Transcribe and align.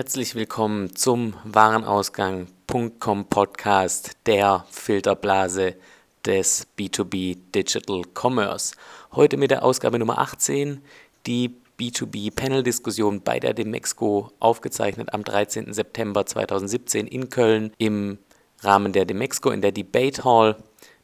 Herzlich 0.00 0.34
willkommen 0.34 0.96
zum 0.96 1.34
Warenausgang.com 1.44 3.26
Podcast 3.26 4.12
der 4.24 4.64
Filterblase 4.70 5.76
des 6.24 6.66
B2B 6.78 7.36
Digital 7.54 8.04
Commerce. 8.14 8.74
Heute 9.12 9.36
mit 9.36 9.50
der 9.50 9.62
Ausgabe 9.62 9.98
Nummer 9.98 10.16
18, 10.16 10.80
die 11.26 11.54
B2B 11.78 12.34
Panel 12.34 12.62
Diskussion 12.62 13.20
bei 13.20 13.40
der 13.40 13.52
Demexco 13.52 14.30
aufgezeichnet 14.40 15.12
am 15.12 15.22
13. 15.22 15.74
September 15.74 16.24
2017 16.24 17.06
in 17.06 17.28
Köln 17.28 17.70
im 17.76 18.16
Rahmen 18.60 18.94
der 18.94 19.04
Demexco 19.04 19.50
in 19.50 19.60
der 19.60 19.72
Debate 19.72 20.24
Hall. 20.24 20.56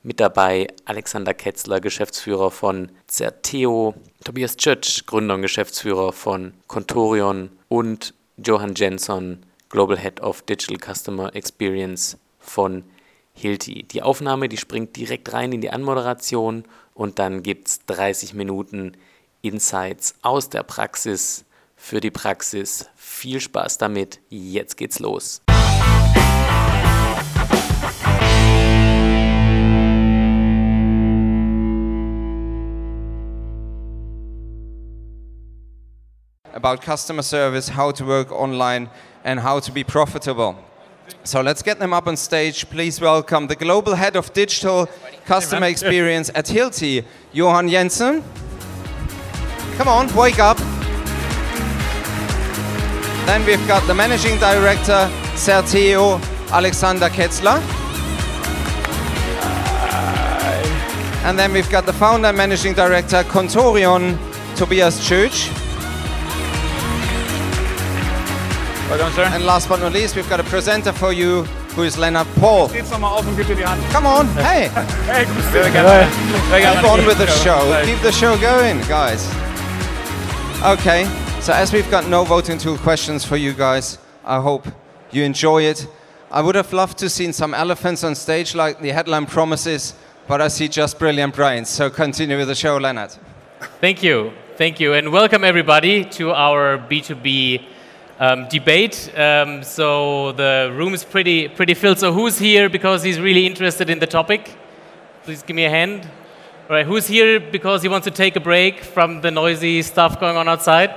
Mit 0.02 0.20
dabei 0.20 0.68
Alexander 0.86 1.34
Ketzler, 1.34 1.82
Geschäftsführer 1.82 2.50
von 2.50 2.90
Certeo, 3.10 3.94
Tobias 4.24 4.56
Tschötsch, 4.56 5.04
Gründer 5.04 5.34
und 5.34 5.42
Geschäftsführer 5.42 6.14
von 6.14 6.54
Contorion 6.66 7.50
und 7.68 8.14
Johan 8.36 8.74
Jenson, 8.74 9.46
Global 9.70 9.98
Head 9.98 10.20
of 10.20 10.42
Digital 10.42 10.76
Customer 10.78 11.34
Experience 11.34 12.18
von 12.38 12.84
Hilti. 13.32 13.84
Die 13.84 14.02
Aufnahme, 14.02 14.48
die 14.48 14.58
springt 14.58 14.96
direkt 14.96 15.32
rein 15.32 15.52
in 15.52 15.60
die 15.60 15.70
Anmoderation 15.70 16.64
und 16.94 17.18
dann 17.18 17.42
gibt 17.42 17.68
es 17.68 17.86
30 17.86 18.34
Minuten 18.34 18.92
Insights 19.40 20.16
aus 20.22 20.50
der 20.50 20.64
Praxis 20.64 21.44
für 21.76 22.00
die 22.00 22.10
Praxis. 22.10 22.90
Viel 22.94 23.40
Spaß 23.40 23.78
damit, 23.78 24.20
jetzt 24.28 24.76
geht's 24.76 24.98
los. 24.98 25.42
About 36.66 36.82
customer 36.82 37.22
service, 37.22 37.68
how 37.68 37.92
to 37.92 38.04
work 38.04 38.32
online, 38.32 38.90
and 39.22 39.38
how 39.38 39.60
to 39.60 39.70
be 39.70 39.84
profitable. 39.84 40.56
So 41.22 41.40
let's 41.40 41.62
get 41.62 41.78
them 41.78 41.92
up 41.92 42.08
on 42.08 42.16
stage. 42.16 42.68
Please 42.68 43.00
welcome 43.00 43.46
the 43.46 43.54
Global 43.54 43.94
Head 43.94 44.16
of 44.16 44.32
Digital 44.32 44.88
Customer 45.26 45.68
Experience 45.68 46.28
at 46.34 46.46
Hilti, 46.46 47.04
Johan 47.32 47.68
Jenson. 47.68 48.24
Come 49.76 49.86
on, 49.86 50.12
wake 50.16 50.40
up. 50.40 50.58
Then 53.26 53.46
we've 53.46 53.64
got 53.68 53.86
the 53.86 53.94
Managing 53.94 54.36
Director, 54.40 55.08
Certeo, 55.36 56.20
Alexander 56.50 57.08
Ketzler. 57.10 57.62
And 61.22 61.38
then 61.38 61.52
we've 61.52 61.70
got 61.70 61.86
the 61.86 61.92
Founder 61.92 62.26
and 62.26 62.36
Managing 62.36 62.74
Director, 62.74 63.22
Contorion, 63.22 64.18
Tobias 64.56 64.98
Tschötsch. 64.98 65.55
Welcome, 68.88 69.12
sir. 69.14 69.24
And 69.24 69.44
last 69.44 69.68
but 69.68 69.80
not 69.80 69.92
least, 69.92 70.14
we've 70.14 70.28
got 70.30 70.38
a 70.38 70.44
presenter 70.44 70.92
for 70.92 71.12
you, 71.12 71.42
who 71.74 71.82
is 71.82 71.98
Leonard 71.98 72.28
Paul. 72.36 72.68
Geht's 72.68 72.90
nochmal 72.90 73.18
auf 73.18 73.26
und 73.26 73.36
gib 73.36 73.48
dir 73.48 73.56
die 73.56 73.64
Hand. 73.66 73.82
Come 73.92 74.06
on, 74.06 74.26
hey, 74.36 74.68
Hey, 75.06 75.24
grüß 75.24 75.52
dich. 75.52 75.62
Sehr 75.62 75.70
gerne. 75.70 76.08
Sehr 76.50 76.60
gerne. 76.60 76.80
keep 76.80 76.90
on 76.90 77.04
with 77.04 77.18
the 77.18 77.26
show. 77.26 77.58
Keep 77.84 78.00
the 78.02 78.12
show 78.12 78.36
going, 78.36 78.80
guys. 78.88 79.28
Okay, 80.64 81.04
so 81.40 81.52
as 81.52 81.72
we've 81.72 81.90
got 81.90 82.06
no 82.08 82.24
voting 82.24 82.58
tool 82.58 82.78
questions 82.78 83.24
for 83.24 83.36
you 83.36 83.52
guys, 83.52 83.98
I 84.24 84.40
hope 84.40 84.68
you 85.10 85.24
enjoy 85.24 85.64
it. 85.64 85.88
I 86.30 86.40
would 86.40 86.54
have 86.54 86.72
loved 86.72 86.96
to 86.98 87.08
seen 87.08 87.32
some 87.32 87.54
elephants 87.54 88.04
on 88.04 88.14
stage 88.14 88.54
like 88.54 88.80
the 88.80 88.90
headline 88.92 89.26
promises, 89.26 89.94
but 90.28 90.40
I 90.40 90.46
see 90.48 90.68
just 90.68 90.98
brilliant 90.98 91.34
brains. 91.34 91.68
So 91.68 91.90
continue 91.90 92.38
with 92.38 92.48
the 92.48 92.54
show, 92.54 92.76
Leonard. 92.76 93.10
Thank 93.80 94.04
you. 94.04 94.32
Thank 94.56 94.78
you. 94.78 94.94
And 94.94 95.10
welcome 95.12 95.42
everybody 95.44 96.04
to 96.18 96.30
our 96.32 96.78
B2B 96.78 97.62
um, 98.18 98.48
debate. 98.48 99.10
Um, 99.16 99.62
so 99.62 100.32
the 100.32 100.72
room 100.74 100.94
is 100.94 101.04
pretty, 101.04 101.48
pretty 101.48 101.74
filled. 101.74 101.98
So 101.98 102.12
who's 102.12 102.38
here 102.38 102.68
because 102.68 103.02
he's 103.02 103.20
really 103.20 103.46
interested 103.46 103.90
in 103.90 103.98
the 103.98 104.06
topic? 104.06 104.56
Please 105.24 105.42
give 105.42 105.56
me 105.56 105.64
a 105.64 105.70
hand. 105.70 106.08
All 106.68 106.74
right, 106.74 106.86
who's 106.86 107.06
here 107.06 107.38
because 107.38 107.82
he 107.82 107.88
wants 107.88 108.06
to 108.06 108.10
take 108.10 108.36
a 108.36 108.40
break 108.40 108.82
from 108.82 109.20
the 109.20 109.30
noisy 109.30 109.82
stuff 109.82 110.18
going 110.18 110.36
on 110.36 110.48
outside? 110.48 110.94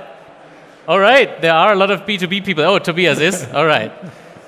All 0.88 0.98
right, 0.98 1.40
there 1.40 1.54
are 1.54 1.72
a 1.72 1.76
lot 1.76 1.90
of 1.90 2.00
B2B 2.00 2.44
people. 2.44 2.64
Oh, 2.64 2.78
Tobias 2.78 3.20
is. 3.20 3.44
All 3.54 3.66
right. 3.66 3.92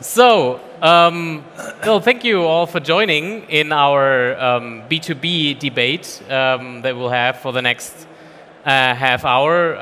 So, 0.00 0.60
um, 0.81 1.44
well, 1.84 2.00
thank 2.00 2.25
you 2.25 2.43
all 2.43 2.66
for 2.66 2.81
joining 2.81 3.43
in 3.43 3.71
our 3.71 4.37
um, 4.37 4.83
B2B 4.91 5.60
debate 5.60 6.21
um, 6.28 6.83
that 6.83 6.97
we'll 6.97 7.09
have 7.09 7.39
for 7.39 7.53
the 7.53 7.62
next 7.62 8.09
uh, 8.65 8.93
half 8.93 9.25
hour. 9.25 9.81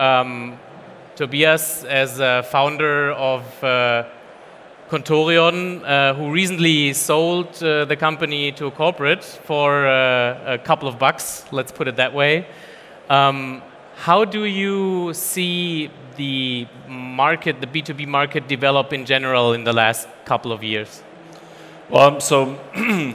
Um, 1.20 1.28
Tobias, 1.28 1.84
as 1.84 2.18
a 2.18 2.42
founder 2.42 3.12
of 3.12 3.42
uh, 3.62 4.04
Contorion, 4.88 5.84
uh, 5.84 6.14
who 6.14 6.30
recently 6.30 6.94
sold 6.94 7.62
uh, 7.62 7.84
the 7.84 7.96
company 7.96 8.52
to 8.52 8.66
a 8.66 8.70
corporate 8.70 9.24
for 9.24 9.86
uh, 9.86 10.54
a 10.54 10.58
couple 10.58 10.88
of 10.88 10.98
bucks, 10.98 11.44
let's 11.52 11.72
put 11.72 11.88
it 11.88 11.96
that 11.96 12.14
way. 12.14 12.46
Um, 13.10 13.62
how 13.96 14.24
do 14.24 14.44
you 14.44 15.12
see 15.12 15.90
the 16.16 16.66
market, 16.88 17.60
the 17.60 17.66
B2B 17.66 18.06
market, 18.06 18.48
develop 18.48 18.92
in 18.92 19.04
general 19.04 19.52
in 19.52 19.64
the 19.64 19.72
last 19.72 20.08
couple 20.24 20.52
of 20.52 20.62
years? 20.62 21.02
Well, 21.90 22.20
so 22.20 22.54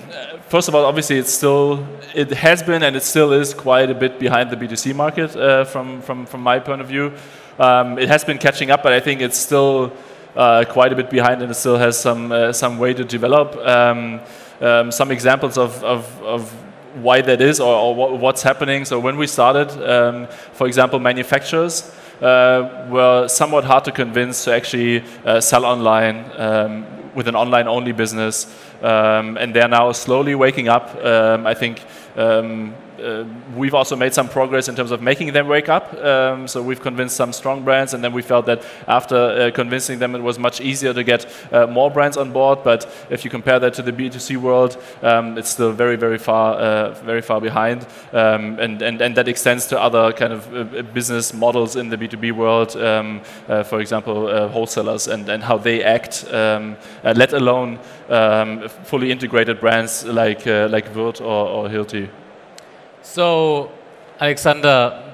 first 0.50 0.68
of 0.68 0.76
all, 0.76 0.86
obviously, 0.86 1.18
it's 1.18 1.34
still, 1.34 1.88
it 2.14 2.30
has 2.32 2.62
been 2.62 2.84
and 2.84 2.96
it 2.96 3.04
still 3.04 3.32
is 3.32 3.54
quite 3.54 3.90
a 3.90 3.96
bit 3.96 4.20
behind 4.20 4.52
the 4.52 4.58
B2C 4.58 4.94
market 4.94 5.36
uh, 5.36 5.64
from, 5.64 6.02
from, 6.02 6.26
from 6.26 6.42
my 6.42 6.60
point 6.60 6.82
of 6.82 6.88
view. 6.88 7.14
Um, 7.58 7.98
it 7.98 8.10
has 8.10 8.24
been 8.24 8.38
catching 8.38 8.72
up, 8.72 8.84
but 8.84 8.94
I 8.94 9.00
think 9.00 9.22
it's 9.22 9.38
still 9.38 9.94
uh, 10.36 10.66
quite 10.68 10.92
a 10.92 10.96
bit 10.96 11.10
behind 11.10 11.42
and 11.42 11.52
it 11.52 11.56
still 11.56 11.78
has 11.78 11.98
some, 11.98 12.32
uh, 12.32 12.52
some 12.52 12.78
way 12.78 12.94
to 12.94 13.04
develop. 13.04 13.56
Um, 13.56 14.20
um, 14.62 14.92
some 14.92 15.12
examples 15.12 15.58
of, 15.58 15.84
of, 15.84 16.24
of 16.24 16.52
why 16.96 17.22
that 17.22 17.42
is 17.42 17.60
or, 17.60 17.74
or 17.74 17.96
what, 17.96 18.20
what's 18.20 18.42
happening. 18.42 18.86
So 18.86 19.00
when 19.00 19.18
we 19.18 19.28
started, 19.28 19.70
um, 19.90 20.28
for 20.54 20.68
example, 20.68 21.00
manufacturers 21.00 21.94
uh, 22.22 22.88
were 22.90 23.28
somewhat 23.28 23.64
hard 23.66 23.86
to 23.86 23.92
convince 23.92 24.46
to 24.46 24.54
actually 24.54 25.04
uh, 25.26 25.42
sell 25.42 25.66
online 25.66 26.26
um, 26.38 26.86
with 27.14 27.28
an 27.28 27.36
online-only 27.36 27.94
business, 27.94 28.54
um, 28.82 29.38
and 29.38 29.54
they're 29.54 29.70
now 29.70 29.92
slowly 29.94 30.36
waking 30.36 30.68
up. 30.68 30.96
Um, 31.04 31.48
I 31.48 31.54
think 31.54 31.82
um, 32.18 32.74
we've 33.56 33.74
also 33.74 33.96
made 33.96 34.14
some 34.14 34.28
progress 34.28 34.68
in 34.68 34.76
terms 34.76 34.92
of 34.92 35.02
making 35.02 35.34
them 35.34 35.48
wake 35.48 35.70
up. 35.70 35.94
Um, 35.96 36.48
so 36.48 36.62
we've 36.62 36.82
convinced 36.82 37.16
some 37.16 37.34
strong 37.34 37.64
brands, 37.64 37.94
and 37.94 38.04
then 38.04 38.14
we 38.14 38.22
felt 38.22 38.46
that 38.48 38.64
after 38.88 39.16
uh, 39.16 39.52
convincing 39.52 40.00
them, 40.00 40.16
it 40.16 40.22
was 40.22 40.38
much 40.38 40.62
easier 40.62 40.94
to 40.94 41.04
get 41.04 41.26
uh, 41.54 41.68
more 41.68 41.90
brands 41.90 42.18
on 42.18 42.32
board. 42.32 42.60
But 42.64 42.86
if 43.10 43.24
you 43.24 43.32
compare 43.32 43.60
that 43.60 43.74
to 43.76 43.82
the 43.82 43.92
B2C 43.92 44.38
world, 44.38 44.82
um, 45.02 45.38
it's 45.38 45.50
still 45.50 45.72
very, 45.72 45.96
very 45.96 46.18
far, 46.18 46.56
uh, 46.56 46.94
very 47.06 47.22
far 47.22 47.40
behind, 47.40 47.88
um, 48.14 48.60
and, 48.60 48.82
and 48.82 49.02
and 49.02 49.16
that 49.16 49.28
extends 49.28 49.68
to 49.68 49.80
other 49.80 50.12
kind 50.14 50.34
of 50.34 50.54
uh, 50.54 50.82
business 50.94 51.34
models 51.34 51.76
in 51.76 51.90
the 51.90 51.98
B2B 51.98 52.32
world. 52.32 52.76
Um, 52.76 53.22
uh, 53.48 53.64
for 53.64 53.80
example, 53.80 54.28
uh, 54.28 54.48
wholesalers 54.48 55.08
and, 55.08 55.30
and 55.30 55.44
how 55.44 55.58
they 55.58 55.84
act, 55.84 56.26
um, 56.34 56.76
uh, 57.04 57.14
let 57.16 57.34
alone 57.34 57.80
um, 58.10 58.68
fully 58.68 59.12
integrated 59.12 59.60
brands 59.60 60.06
like 60.06 60.48
uh, 60.48 60.68
like 60.72 60.94
Würth 60.94 61.22
or, 61.22 61.48
or 61.48 61.70
Hilti. 61.70 62.10
So, 63.06 63.72
Alexander, 64.20 65.14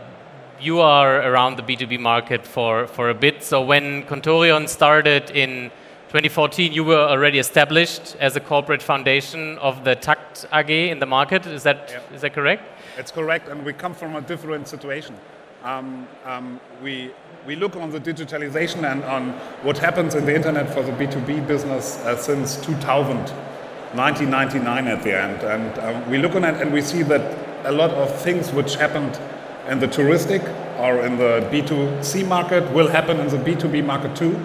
you 0.62 0.80
are 0.80 1.30
around 1.30 1.58
the 1.58 1.62
B2B 1.62 2.00
market 2.00 2.48
for, 2.48 2.88
for 2.88 3.10
a 3.10 3.14
bit. 3.14 3.44
So, 3.44 3.62
when 3.62 4.04
Contorion 4.04 4.70
started 4.70 5.30
in 5.32 5.70
2014, 6.08 6.72
you 6.72 6.86
were 6.86 6.96
already 7.02 7.38
established 7.38 8.16
as 8.22 8.38
a 8.38 8.40
corporate 8.40 8.82
foundation 8.82 9.58
of 9.58 9.84
the 9.84 9.98
TAKKT 9.98 10.46
AG 10.54 10.90
in 10.90 11.00
the 11.00 11.06
market. 11.06 11.46
Is 11.46 11.64
that, 11.64 11.90
Yep. 11.92 12.14
is 12.14 12.22
that 12.22 12.34
correct? 12.34 12.64
It's 12.98 13.12
correct, 13.12 13.50
and 13.50 13.64
we 13.66 13.74
come 13.74 13.94
from 13.94 14.16
a 14.16 14.22
different 14.22 14.70
situation. 14.70 15.16
Um, 15.64 16.08
um, 16.26 16.62
we, 16.82 17.12
we 17.46 17.58
look 17.58 17.76
on 17.76 17.92
the 17.92 18.00
digitalization 18.00 18.90
and 18.90 19.04
on 19.04 19.32
what 19.64 19.78
happens 19.78 20.16
in 20.16 20.26
the 20.26 20.34
internet 20.34 20.74
for 20.74 20.82
the 20.82 20.94
B2B 20.94 21.46
business 21.46 21.98
uh, 22.06 22.16
since 22.16 22.56
2000, 22.66 23.18
1999 23.94 24.88
at 24.88 25.04
the 25.04 25.14
end. 25.22 25.44
And 25.44 25.78
um, 25.80 26.10
we 26.10 26.20
look 26.20 26.36
on 26.36 26.46
it 26.46 26.56
and 26.62 26.72
we 26.72 26.82
see 26.82 27.04
that 27.04 27.51
a 27.66 27.72
lot 27.72 27.92
of 27.92 28.14
things 28.22 28.52
which 28.52 28.76
happened 28.76 29.20
in 29.70 29.80
the 29.80 29.88
touristic 29.88 30.42
or 30.80 31.06
in 31.06 31.18
the 31.18 31.48
B2C 31.52 32.28
market 32.28 32.70
will 32.74 32.88
happen 32.88 33.20
in 33.20 33.28
the 33.28 33.38
B2B 33.38 33.86
market 33.86 34.16
too. 34.16 34.36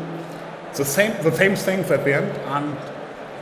the 0.76 0.84
same 0.84 1.12
the 1.22 1.32
same 1.32 1.56
things 1.56 1.90
at 1.90 2.04
the 2.04 2.14
end 2.14 2.30
and 2.54 2.76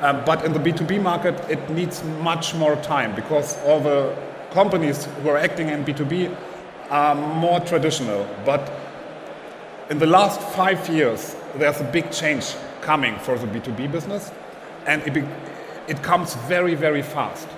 uh, 0.00 0.24
but 0.24 0.44
in 0.44 0.52
the 0.52 0.58
b2b 0.58 1.02
market 1.02 1.34
it 1.50 1.70
needs 1.70 2.02
much 2.20 2.54
more 2.54 2.76
time 2.76 3.14
because 3.14 3.58
all 3.64 3.80
the 3.80 4.14
companies 4.50 5.06
who 5.22 5.28
are 5.28 5.36
acting 5.36 5.68
in 5.68 5.84
b2b 5.84 6.34
are 6.90 7.14
more 7.14 7.60
traditional 7.60 8.26
but 8.44 8.70
in 9.90 9.98
the 9.98 10.06
last 10.06 10.40
five 10.40 10.88
years 10.88 11.36
there's 11.56 11.80
a 11.80 11.84
big 11.84 12.10
change 12.10 12.54
coming 12.80 13.18
for 13.18 13.36
the 13.38 13.46
b2b 13.46 13.90
business 13.90 14.30
and 14.86 15.02
it, 15.02 15.14
be, 15.14 15.24
it 15.88 16.02
comes 16.02 16.34
very 16.46 16.74
very 16.74 17.02
fast 17.02 17.48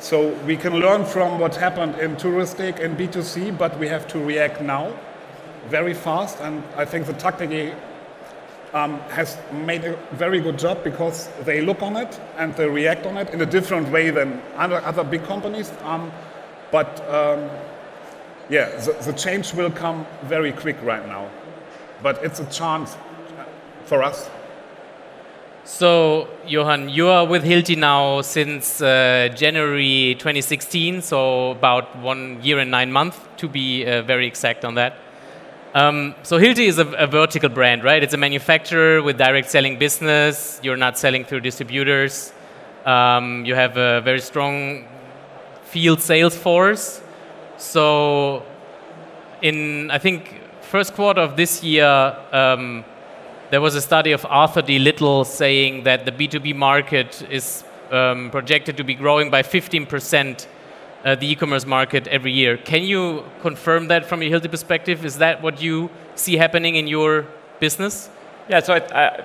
so 0.00 0.28
we 0.44 0.56
can 0.56 0.74
learn 0.74 1.04
from 1.04 1.38
what 1.38 1.56
happened 1.56 1.94
in 1.98 2.16
touristic 2.16 2.82
and 2.82 2.96
b2c 2.96 3.56
but 3.56 3.78
we 3.78 3.88
have 3.88 4.06
to 4.06 4.18
react 4.18 4.60
now 4.60 4.92
very 5.68 5.94
fast 5.94 6.38
and 6.40 6.62
i 6.76 6.84
think 6.84 7.06
the 7.06 7.12
tactic 7.14 7.74
um, 8.74 8.98
has 9.08 9.38
made 9.52 9.84
a 9.84 9.96
very 10.12 10.40
good 10.40 10.58
job 10.58 10.82
because 10.84 11.28
they 11.44 11.60
look 11.60 11.82
on 11.82 11.96
it 11.96 12.20
and 12.36 12.54
they 12.54 12.68
react 12.68 13.06
on 13.06 13.16
it 13.16 13.30
in 13.30 13.40
a 13.40 13.46
different 13.46 13.90
way 13.90 14.10
than 14.10 14.42
other, 14.56 14.80
other 14.84 15.04
big 15.04 15.24
companies. 15.24 15.72
Um, 15.82 16.12
but 16.70 17.00
um, 17.08 17.50
yeah, 18.48 18.68
the, 18.76 18.92
the 19.04 19.12
change 19.12 19.54
will 19.54 19.70
come 19.70 20.06
very 20.24 20.52
quick 20.52 20.76
right 20.82 21.06
now. 21.06 21.30
But 22.02 22.22
it's 22.24 22.40
a 22.40 22.46
chance 22.46 22.96
for 23.86 24.02
us. 24.02 24.28
So, 25.68 26.28
Johan, 26.46 26.88
you 26.88 27.08
are 27.08 27.26
with 27.26 27.44
Hilti 27.44 27.76
now 27.76 28.22
since 28.22 28.80
uh, 28.80 29.28
January 29.36 30.16
2016, 30.18 31.02
so 31.02 31.50
about 31.50 31.94
one 31.98 32.42
year 32.42 32.58
and 32.58 32.70
nine 32.70 32.90
months, 32.90 33.18
to 33.36 33.48
be 33.48 33.84
uh, 33.84 34.00
very 34.00 34.26
exact 34.26 34.64
on 34.64 34.76
that. 34.76 34.96
Um, 35.74 36.14
so 36.22 36.38
Hilti 36.38 36.66
is 36.66 36.78
a, 36.78 36.86
a, 36.92 37.06
vertical 37.06 37.50
brand, 37.50 37.84
right? 37.84 38.02
It's 38.02 38.14
a 38.14 38.16
manufacturer 38.16 39.02
with 39.02 39.18
direct 39.18 39.50
selling 39.50 39.78
business. 39.78 40.58
You're 40.62 40.78
not 40.78 40.96
selling 40.96 41.26
through 41.26 41.40
distributors. 41.40 42.32
Um, 42.86 43.44
you 43.44 43.54
have 43.54 43.76
a 43.76 44.00
very 44.00 44.20
strong 44.20 44.86
field 45.64 46.00
sales 46.00 46.34
force. 46.34 47.02
So, 47.58 48.42
in 49.42 49.90
I 49.90 49.98
think 49.98 50.40
first 50.62 50.94
quarter 50.94 51.20
of 51.20 51.36
this 51.36 51.62
year, 51.62 52.16
um, 52.32 52.86
there 53.50 53.60
was 53.60 53.74
a 53.74 53.80
study 53.80 54.12
of 54.12 54.26
Arthur 54.28 54.62
D. 54.62 54.78
Little 54.78 55.24
saying 55.24 55.84
that 55.84 56.04
the 56.04 56.12
B2B 56.12 56.54
market 56.54 57.22
is 57.30 57.64
um, 57.90 58.30
projected 58.30 58.76
to 58.76 58.84
be 58.84 58.94
growing 58.94 59.30
by 59.30 59.42
15% 59.42 60.46
uh, 61.04 61.14
the 61.14 61.30
e-commerce 61.30 61.64
market 61.64 62.06
every 62.08 62.32
year. 62.32 62.56
Can 62.58 62.82
you 62.82 63.24
confirm 63.40 63.88
that 63.88 64.04
from 64.04 64.22
a 64.22 64.30
Hilti 64.30 64.50
perspective? 64.50 65.04
Is 65.04 65.18
that 65.18 65.42
what 65.42 65.62
you 65.62 65.88
see 66.14 66.36
happening 66.36 66.76
in 66.76 66.86
your 66.86 67.26
business? 67.60 68.10
Yeah, 68.48 68.60
so 68.60 68.74
I, 68.74 69.24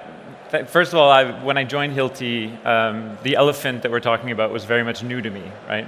I, 0.51 0.63
first 0.63 0.93
of 0.93 0.99
all, 0.99 1.09
I, 1.09 1.43
when 1.43 1.57
I 1.57 1.63
joined 1.63 1.95
Hilti, 1.95 2.65
um, 2.65 3.17
the 3.23 3.35
elephant 3.35 3.81
that 3.81 3.91
we're 3.91 3.99
talking 3.99 4.31
about 4.31 4.51
was 4.51 4.65
very 4.65 4.83
much 4.83 5.03
new 5.03 5.21
to 5.21 5.29
me, 5.29 5.43
right? 5.67 5.87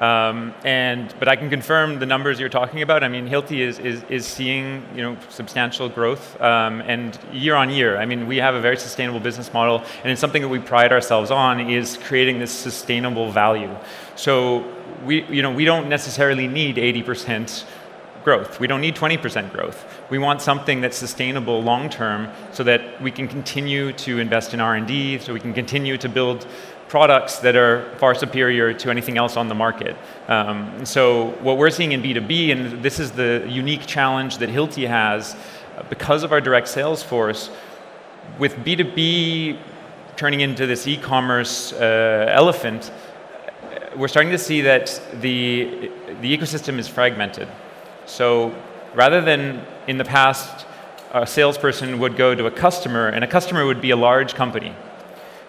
Um, 0.00 0.52
and 0.62 1.14
but 1.18 1.26
I 1.26 1.36
can 1.36 1.48
confirm 1.48 1.98
the 1.98 2.06
numbers 2.06 2.38
you're 2.38 2.50
talking 2.50 2.82
about. 2.82 3.02
I 3.02 3.08
mean, 3.08 3.26
Hilti 3.26 3.60
is, 3.60 3.78
is, 3.78 4.04
is 4.10 4.26
seeing 4.26 4.84
you 4.94 5.02
know 5.02 5.16
substantial 5.30 5.88
growth 5.88 6.38
um, 6.40 6.82
and 6.82 7.18
year 7.32 7.54
on 7.54 7.70
year. 7.70 7.96
I 7.96 8.04
mean, 8.04 8.26
we 8.26 8.36
have 8.36 8.54
a 8.54 8.60
very 8.60 8.76
sustainable 8.76 9.20
business 9.20 9.52
model, 9.54 9.82
and 10.02 10.12
it's 10.12 10.20
something 10.20 10.42
that 10.42 10.48
we 10.48 10.58
pride 10.58 10.92
ourselves 10.92 11.30
on 11.30 11.70
is 11.70 11.96
creating 12.04 12.38
this 12.38 12.50
sustainable 12.50 13.30
value. 13.30 13.74
So 14.16 14.70
we 15.04 15.24
you 15.24 15.40
know 15.40 15.50
we 15.50 15.64
don't 15.64 15.88
necessarily 15.88 16.46
need 16.46 16.76
80% 16.76 17.64
growth. 18.22 18.58
We 18.58 18.66
don't 18.66 18.80
need 18.80 18.96
20% 18.96 19.52
growth. 19.52 19.86
We 20.10 20.18
want 20.18 20.42
something 20.42 20.80
that's 20.80 20.96
sustainable 20.96 21.62
long 21.62 21.88
term, 21.88 22.28
so 22.52 22.64
that 22.64 23.00
we 23.00 23.12
can 23.12 23.28
continue 23.28 23.92
to 23.92 24.18
invest 24.18 24.52
in 24.52 24.60
R&D, 24.60 25.20
so 25.20 25.32
we 25.32 25.38
can 25.38 25.54
continue 25.54 25.96
to 25.96 26.08
build 26.08 26.44
products 26.88 27.38
that 27.40 27.56
are 27.56 27.90
far 27.98 28.14
superior 28.14 28.72
to 28.72 28.90
anything 28.90 29.18
else 29.18 29.36
on 29.36 29.48
the 29.48 29.54
market. 29.54 29.96
Um, 30.28 30.86
so 30.86 31.30
what 31.42 31.58
we're 31.58 31.70
seeing 31.70 31.92
in 31.92 32.02
B2B, 32.02 32.52
and 32.52 32.82
this 32.82 33.00
is 33.00 33.10
the 33.12 33.44
unique 33.48 33.86
challenge 33.86 34.38
that 34.38 34.48
Hilti 34.48 34.86
has, 34.86 35.34
uh, 35.76 35.82
because 35.88 36.22
of 36.22 36.32
our 36.32 36.40
direct 36.40 36.68
sales 36.68 37.02
force, 37.02 37.50
with 38.38 38.54
B2B 38.56 39.58
turning 40.16 40.40
into 40.40 40.66
this 40.66 40.86
e-commerce 40.86 41.72
uh, 41.72 42.26
elephant, 42.30 42.90
uh, 42.90 43.96
we're 43.96 44.08
starting 44.08 44.32
to 44.32 44.38
see 44.38 44.60
that 44.62 45.00
the, 45.20 45.90
the 46.20 46.36
ecosystem 46.36 46.78
is 46.78 46.86
fragmented. 46.86 47.48
So 48.06 48.54
rather 48.94 49.20
than 49.20 49.66
in 49.88 49.98
the 49.98 50.04
past, 50.04 50.66
a 51.12 51.26
salesperson 51.26 51.98
would 51.98 52.16
go 52.16 52.34
to 52.34 52.46
a 52.46 52.50
customer, 52.50 53.08
and 53.08 53.24
a 53.24 53.26
customer 53.26 53.66
would 53.66 53.80
be 53.80 53.90
a 53.90 53.96
large 53.96 54.34
company 54.34 54.74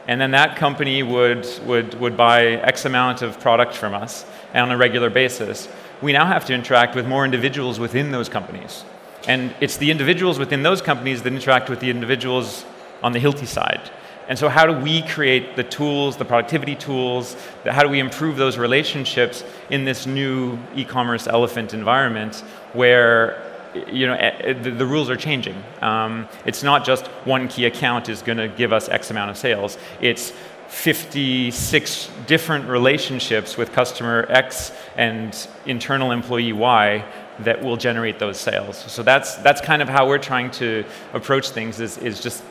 and 0.07 0.19
then 0.21 0.31
that 0.31 0.56
company 0.56 1.04
would, 1.04 1.48
would, 1.65 2.00
would 2.00 2.15
buy 2.15 2.45
X 2.45 2.86
amount 2.86 3.21
of 3.21 3.39
product 3.39 3.75
from 3.75 3.94
us 3.94 4.25
on 4.54 4.71
a 4.71 4.77
regular 4.77 5.09
basis. 5.09 5.68
We 6.01 6.13
now 6.13 6.25
have 6.25 6.45
to 6.45 6.54
interact 6.54 6.95
with 6.95 7.06
more 7.06 7.25
individuals 7.25 7.80
within 7.80 8.12
those 8.12 8.30
companies. 8.30 8.86
And 9.27 9.54
it's 9.59 9.77
the 9.77 9.92
individuals 9.92 10.39
within 10.39 10.63
those 10.63 10.81
companies 10.81 11.24
that 11.24 11.33
interact 11.33 11.69
with 11.69 11.81
the 11.81 11.89
individuals 11.89 12.65
on 13.04 13.12
the 13.12 13.19
Hilti 13.19 13.45
side. 13.45 13.92
And 14.30 14.38
so, 14.38 14.50
how 14.50 14.65
do 14.65 14.74
we 14.74 15.04
create 15.04 15.56
the 15.56 15.63
tools, 15.63 16.18
the 16.18 16.25
productivity 16.25 16.75
tools? 16.75 17.36
How 17.65 17.81
do 17.81 17.89
we 17.89 18.00
improve 18.00 18.36
those 18.36 18.57
relationships 18.57 19.44
in 19.69 19.86
this 19.86 20.06
new 20.06 20.59
e 20.75 20.83
commerce 20.83 21.27
elephant 21.27 21.74
environment 21.74 22.44
where 22.74 23.47
you 23.92 24.08
know, 24.08 24.14
eh, 24.14 24.38
eh, 24.40 24.54
the, 24.54 24.72
the 24.72 24.86
rules 24.86 25.10
are 25.10 25.16
changing. 25.16 25.56
Um, 25.82 26.28
it's 26.46 26.64
not 26.64 26.86
just 26.86 27.08
one 27.26 27.48
key 27.48 27.66
account 27.66 28.10
is 28.10 28.22
going 28.22 28.38
to 28.38 28.48
give 28.48 28.74
us 28.74 28.90
X 28.90 29.12
amount 29.12 29.32
of 29.32 29.38
sales. 29.38 29.78
It's 30.02 30.34
56 30.68 32.10
different 32.26 32.68
relationships 32.68 33.58
with 33.58 33.72
customer 33.72 34.26
X 34.30 34.72
and 34.96 35.48
internal 35.66 36.12
employee 36.12 36.54
Y 36.54 37.06
that 37.40 37.64
will 37.64 37.78
generate 37.78 38.20
those 38.20 38.38
sales. 38.38 38.78
So 38.78 39.04
that's, 39.04 39.36
that's 39.36 39.62
kind 39.62 39.82
of 39.82 39.88
how 39.88 40.08
we're 40.08 40.18
trying 40.18 40.52
to 40.52 40.84
approach 41.14 41.52
things 41.52 41.80
is, 41.80 41.98
is 42.00 42.22
just 42.22 42.44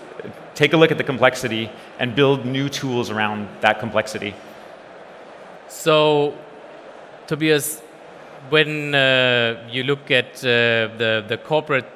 take 0.54 0.72
a 0.72 0.76
look 0.76 0.90
at 0.90 0.98
the 0.98 1.04
complexity 1.04 1.70
and 1.98 2.14
build 2.14 2.46
new 2.46 2.68
tools 2.68 3.10
around 3.10 3.48
that 3.60 3.80
complexity. 3.80 4.34
So, 5.68 6.36
Tobias, 7.26 7.82
when 8.50 8.94
uh, 8.94 9.68
you 9.70 9.84
look 9.84 10.10
at 10.10 10.36
uh, 10.38 10.88
the, 10.98 11.24
the 11.26 11.38
corporate 11.38 11.88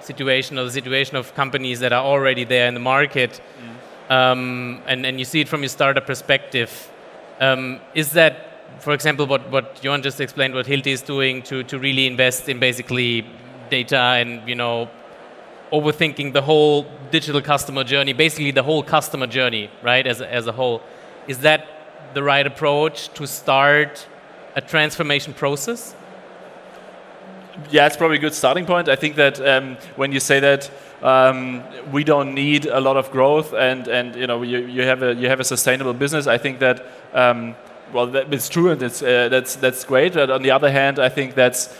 situation 0.00 0.58
or 0.58 0.64
the 0.64 0.70
situation 0.70 1.16
of 1.16 1.34
companies 1.34 1.80
that 1.80 1.92
are 1.92 2.04
already 2.04 2.44
there 2.44 2.68
in 2.68 2.74
the 2.74 2.80
market, 2.80 3.40
mm. 4.08 4.12
um, 4.12 4.80
and, 4.86 5.06
and 5.06 5.18
you 5.18 5.24
see 5.24 5.40
it 5.40 5.48
from 5.48 5.62
your 5.62 5.68
startup 5.68 6.06
perspective, 6.06 6.90
um, 7.40 7.80
is 7.94 8.12
that, 8.12 8.80
for 8.80 8.92
example, 8.92 9.26
what, 9.26 9.50
what 9.50 9.82
Johan 9.82 10.02
just 10.02 10.20
explained, 10.20 10.54
what 10.54 10.66
Hilti 10.66 10.92
is 10.92 11.02
doing 11.02 11.42
to, 11.42 11.62
to 11.64 11.78
really 11.78 12.06
invest 12.06 12.48
in 12.48 12.58
basically 12.58 13.26
data 13.70 13.98
and, 13.98 14.48
you 14.48 14.54
know, 14.54 14.88
overthinking 15.72 16.32
the 16.32 16.42
whole 16.42 16.86
digital 17.10 17.40
customer 17.40 17.82
journey, 17.82 18.12
basically 18.12 18.50
the 18.50 18.62
whole 18.62 18.82
customer 18.82 19.26
journey, 19.26 19.70
right, 19.82 20.06
as, 20.06 20.20
as 20.20 20.46
a 20.46 20.52
whole. 20.52 20.82
Is 21.26 21.38
that 21.38 21.66
the 22.14 22.22
right 22.22 22.46
approach 22.46 23.08
to 23.14 23.26
start 23.26 24.06
a 24.54 24.60
transformation 24.60 25.34
process? 25.34 25.94
Yeah, 27.70 27.86
it's 27.86 27.96
probably 27.96 28.16
a 28.16 28.20
good 28.20 28.34
starting 28.34 28.66
point. 28.66 28.88
I 28.88 28.96
think 28.96 29.16
that 29.16 29.40
um, 29.40 29.76
when 29.96 30.12
you 30.12 30.20
say 30.20 30.40
that 30.40 30.70
um, 31.02 31.62
we 31.92 32.02
don't 32.02 32.34
need 32.34 32.66
a 32.66 32.80
lot 32.80 32.96
of 32.96 33.10
growth 33.10 33.52
and, 33.52 33.86
and 33.88 34.16
you 34.16 34.26
know 34.26 34.42
you, 34.42 34.58
you 34.58 34.82
have 34.82 35.02
a 35.02 35.14
you 35.14 35.28
have 35.28 35.40
a 35.40 35.44
sustainable 35.44 35.92
business, 35.92 36.26
I 36.26 36.38
think 36.38 36.58
that 36.60 36.86
um, 37.12 37.54
well 37.92 38.06
that, 38.08 38.32
it's 38.32 38.48
true 38.48 38.70
and 38.70 38.82
it's 38.82 39.02
uh, 39.02 39.28
that's 39.28 39.56
that's 39.56 39.84
great. 39.84 40.14
But 40.14 40.30
on 40.30 40.42
the 40.42 40.50
other 40.50 40.70
hand, 40.70 40.98
I 40.98 41.08
think 41.08 41.34
that's 41.34 41.76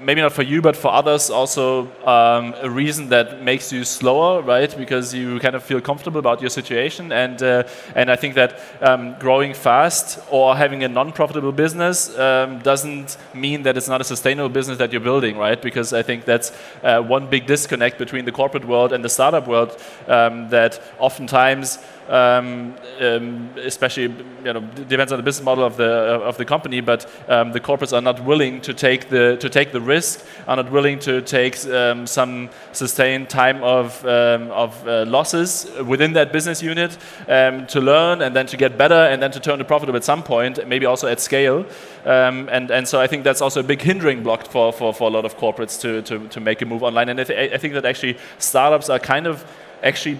maybe 0.00 0.20
not 0.20 0.32
for 0.32 0.42
you, 0.42 0.60
but 0.60 0.76
for 0.76 0.92
others, 0.92 1.30
also 1.30 1.86
um, 2.04 2.54
a 2.60 2.68
reason 2.68 3.08
that 3.08 3.42
makes 3.42 3.72
you 3.72 3.84
slower, 3.84 4.42
right? 4.42 4.76
Because 4.76 5.14
you 5.14 5.40
kind 5.40 5.54
of 5.54 5.62
feel 5.62 5.80
comfortable 5.80 6.18
about 6.18 6.40
your 6.40 6.50
situation, 6.50 7.12
and 7.12 7.42
uh, 7.42 7.62
and 7.94 8.10
I 8.10 8.16
think 8.16 8.34
that 8.34 8.60
um, 8.80 9.14
growing 9.18 9.54
fast 9.54 10.18
or 10.30 10.56
having 10.56 10.84
a 10.84 10.88
non-profitable 10.88 11.52
business 11.52 12.16
um, 12.18 12.58
doesn't 12.60 13.16
mean 13.34 13.62
that 13.62 13.76
it's 13.76 13.88
not 13.88 14.00
a 14.00 14.04
sustainable 14.04 14.50
business 14.50 14.78
that 14.78 14.92
you're 14.92 15.00
building, 15.00 15.38
right? 15.38 15.60
Because 15.60 15.92
I 15.92 16.02
think 16.02 16.24
that's 16.24 16.52
uh, 16.82 17.00
one 17.00 17.28
big 17.28 17.46
disconnect 17.46 17.98
between 17.98 18.24
the 18.24 18.32
corporate 18.32 18.66
world 18.66 18.92
and 18.92 19.04
the 19.04 19.08
startup 19.08 19.46
world 19.46 19.80
um, 20.06 20.48
that 20.50 20.80
oftentimes 20.98 21.78
um, 22.08 22.74
um, 23.00 23.50
especially 23.56 24.04
you 24.44 24.52
know 24.52 24.60
depends 24.88 25.12
on 25.12 25.18
the 25.18 25.22
business 25.22 25.44
model 25.44 25.64
of 25.64 25.76
the 25.76 25.84
of 25.84 26.36
the 26.36 26.44
company, 26.44 26.80
but 26.80 27.06
um, 27.28 27.52
the 27.52 27.60
corporates 27.60 27.92
are 27.92 28.00
not 28.00 28.24
willing 28.24 28.60
to 28.62 28.74
take 28.74 29.08
the 29.08 29.36
to 29.40 29.48
take 29.48 29.72
the 29.72 29.80
risk, 29.80 30.24
are 30.46 30.56
not 30.56 30.70
willing 30.70 30.98
to 31.00 31.22
take 31.22 31.64
um, 31.66 32.06
some 32.06 32.50
sustained 32.72 33.28
time 33.28 33.62
of 33.62 34.04
um, 34.04 34.50
of 34.50 34.86
uh, 34.86 35.04
losses 35.06 35.70
within 35.84 36.12
that 36.14 36.32
business 36.32 36.62
unit 36.62 36.96
to 37.26 37.80
learn 37.80 38.22
and 38.22 38.34
then 38.34 38.46
to 38.46 38.56
get 38.56 38.78
better 38.78 38.94
and 38.94 39.22
then 39.22 39.30
to 39.30 39.40
turn 39.40 39.60
it 39.60 39.66
profitable 39.66 39.96
at 39.96 40.04
some 40.04 40.22
point, 40.22 40.66
maybe 40.66 40.86
also 40.86 41.06
at 41.06 41.20
scale. 41.20 41.66
and 42.04 42.70
and 42.70 42.88
so 42.88 43.00
I 43.00 43.06
think 43.06 43.24
that's 43.24 43.42
also 43.42 43.60
a 43.60 43.62
big 43.62 43.82
hindering 43.82 44.22
block 44.22 44.46
for, 44.46 44.72
for, 44.72 44.94
for 44.94 45.08
a 45.08 45.10
lot 45.10 45.24
of 45.24 45.36
corporates 45.36 45.80
to, 45.80 46.02
to, 46.02 46.28
to 46.28 46.40
make 46.40 46.62
a 46.62 46.66
move 46.66 46.82
online. 46.82 47.08
And 47.08 47.20
I, 47.20 47.24
th 47.24 47.52
I 47.54 47.58
think 47.58 47.74
that 47.74 47.84
actually 47.84 48.16
startups 48.38 48.88
are 48.90 48.98
kind 48.98 49.26
of 49.26 49.44
actually 49.82 50.18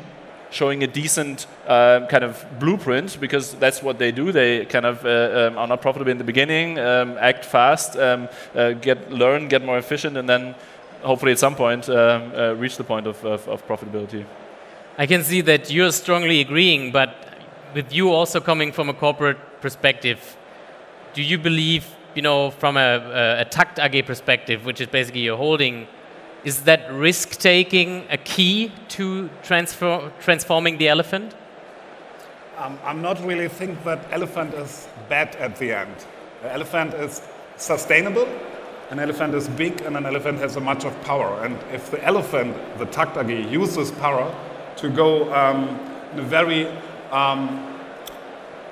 showing 0.51 0.83
a 0.83 0.87
decent 0.87 1.47
uh, 1.67 2.07
kind 2.09 2.25
of 2.25 2.45
blueprint 2.59 3.19
because 3.21 3.55
that's 3.55 3.83
what 3.83 3.99
they 3.99 4.13
do. 4.13 4.33
They 4.33 4.65
kind 4.65 4.87
of 4.87 5.05
uh, 5.05 5.49
um, 5.49 5.59
are 5.59 5.67
not 5.67 5.83
profitable 5.83 6.11
in 6.11 6.19
the 6.19 6.25
beginning, 6.25 6.79
um, 6.79 7.17
act 7.21 7.45
fast, 7.45 7.97
um, 7.97 8.29
uh, 8.55 8.73
get 8.73 9.11
learn, 9.13 9.49
get 9.49 9.65
more 9.65 9.79
efficient, 9.79 10.17
and 10.17 10.29
then 10.29 10.55
hopefully 11.03 11.33
at 11.33 11.39
some 11.39 11.55
point 11.55 11.89
um, 11.89 12.33
uh, 12.35 12.55
reach 12.55 12.77
the 12.77 12.85
point 12.85 13.07
of, 13.07 13.25
of, 13.25 13.47
of, 13.49 13.67
profitability. 13.67 14.25
I 14.97 15.07
can 15.07 15.23
see 15.23 15.41
that 15.43 15.71
you're 15.71 15.93
strongly 15.93 16.41
agreeing, 16.41 16.91
but 16.91 17.15
with 17.75 17.93
you 17.93 18.11
also 18.13 18.41
coming 18.41 18.73
from 18.73 18.89
a 18.89 18.95
corporate 18.95 19.61
perspective, 19.61 20.37
do 21.15 21.23
you 21.23 21.39
believe, 21.39 21.87
you 22.15 22.23
know, 22.23 22.51
from 22.51 22.77
a, 22.77 22.81
a, 22.81 23.41
a 23.43 23.45
TAKKT 23.45 23.85
AG 23.85 24.03
perspective, 24.03 24.65
which 24.65 24.81
is 24.81 24.89
basically 24.89 25.21
your 25.21 25.37
holding 25.37 25.87
is 26.45 26.63
that 26.63 26.91
risk 26.93 27.39
taking 27.39 28.05
a 28.11 28.17
key 28.17 28.73
to 28.89 29.29
transfer, 29.43 30.11
transforming 30.21 30.79
the 30.79 30.89
elephant? 30.89 31.35
Um, 32.57 32.79
I'm 32.85 33.03
not 33.03 33.25
really 33.25 33.49
think 33.49 33.83
that 33.85 34.01
elephant 34.11 34.55
is 34.55 34.89
bad 35.09 35.37
at 35.37 35.57
the 35.57 35.73
end. 35.73 35.95
The 36.43 36.53
elephant 36.53 36.95
is 36.95 37.23
sustainable, 37.57 38.29
an 38.91 38.99
elephant 38.99 39.35
is 39.35 39.49
big, 39.49 39.81
and 39.83 39.97
an 39.97 40.07
elephant 40.07 40.39
has 40.39 40.57
a 40.57 40.61
much 40.61 40.85
of 40.85 41.01
power. 41.03 41.43
And 41.45 41.59
if 41.73 41.91
the 41.91 42.05
elephant, 42.05 42.57
the 42.79 42.87
TAKKT 42.87 43.25
AG, 43.25 43.49
uses 43.51 43.91
power 43.93 44.35
to 44.77 44.89
go 44.89 45.33
um, 45.35 45.69
in 46.13 46.21
a 46.21 46.23
very 46.23 46.69
um, 47.11 47.79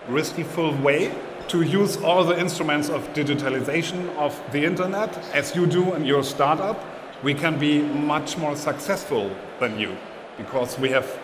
risky-full 0.09 0.77
way, 0.79 1.13
to 1.49 1.63
use 1.63 1.97
all 1.99 2.25
the 2.25 2.39
instruments 2.39 2.89
of 2.89 3.03
digitalization 3.13 4.09
of 4.17 4.41
the 4.53 4.65
internet, 4.65 5.17
as 5.33 5.55
you 5.55 5.67
do 5.67 5.95
in 5.95 6.05
your 6.05 6.25
startup, 6.25 6.85
we 7.23 7.35
can 7.35 7.59
be 7.59 7.83
much 7.83 8.37
more 8.37 8.57
successful 8.57 9.31
than 9.61 9.79
you 9.79 9.97
because 10.37 10.79
we 10.79 10.91
have 10.91 11.19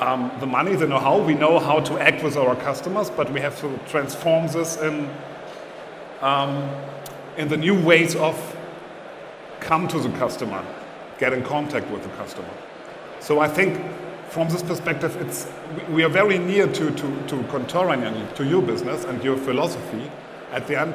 um, 0.00 0.30
the 0.40 0.46
money, 0.46 0.74
the 0.74 0.86
know-how, 0.86 1.18
we 1.18 1.34
know 1.34 1.58
how 1.58 1.80
to 1.80 1.98
act 1.98 2.22
with 2.22 2.36
our 2.36 2.56
customers, 2.56 3.10
but 3.10 3.32
we 3.32 3.40
have 3.40 3.58
to 3.60 3.78
transform 3.88 4.46
this 4.48 4.76
in, 4.78 5.08
um, 6.20 6.68
in 7.36 7.48
the 7.48 7.56
new 7.56 7.80
ways 7.80 8.16
of 8.16 8.36
come 9.60 9.86
to 9.88 9.98
the 10.00 10.10
customer, 10.18 10.64
get 11.18 11.32
in 11.32 11.42
contact 11.44 11.88
with 11.90 12.02
the 12.02 12.08
customer. 12.10 12.50
So 13.20 13.38
I 13.38 13.48
think 13.48 13.80
from 14.28 14.48
this 14.48 14.62
perspective, 14.62 15.16
it's, 15.20 15.46
we 15.90 16.02
are 16.02 16.08
very 16.08 16.38
near 16.38 16.66
to, 16.66 16.90
to, 16.90 17.26
to 17.28 17.36
Contorion 17.44 18.02
and 18.02 18.36
to 18.36 18.44
your 18.44 18.62
business 18.62 19.04
and 19.04 19.22
your 19.22 19.36
philosophy. 19.36 20.10
At 20.50 20.66
the 20.66 20.80
end, 20.80 20.94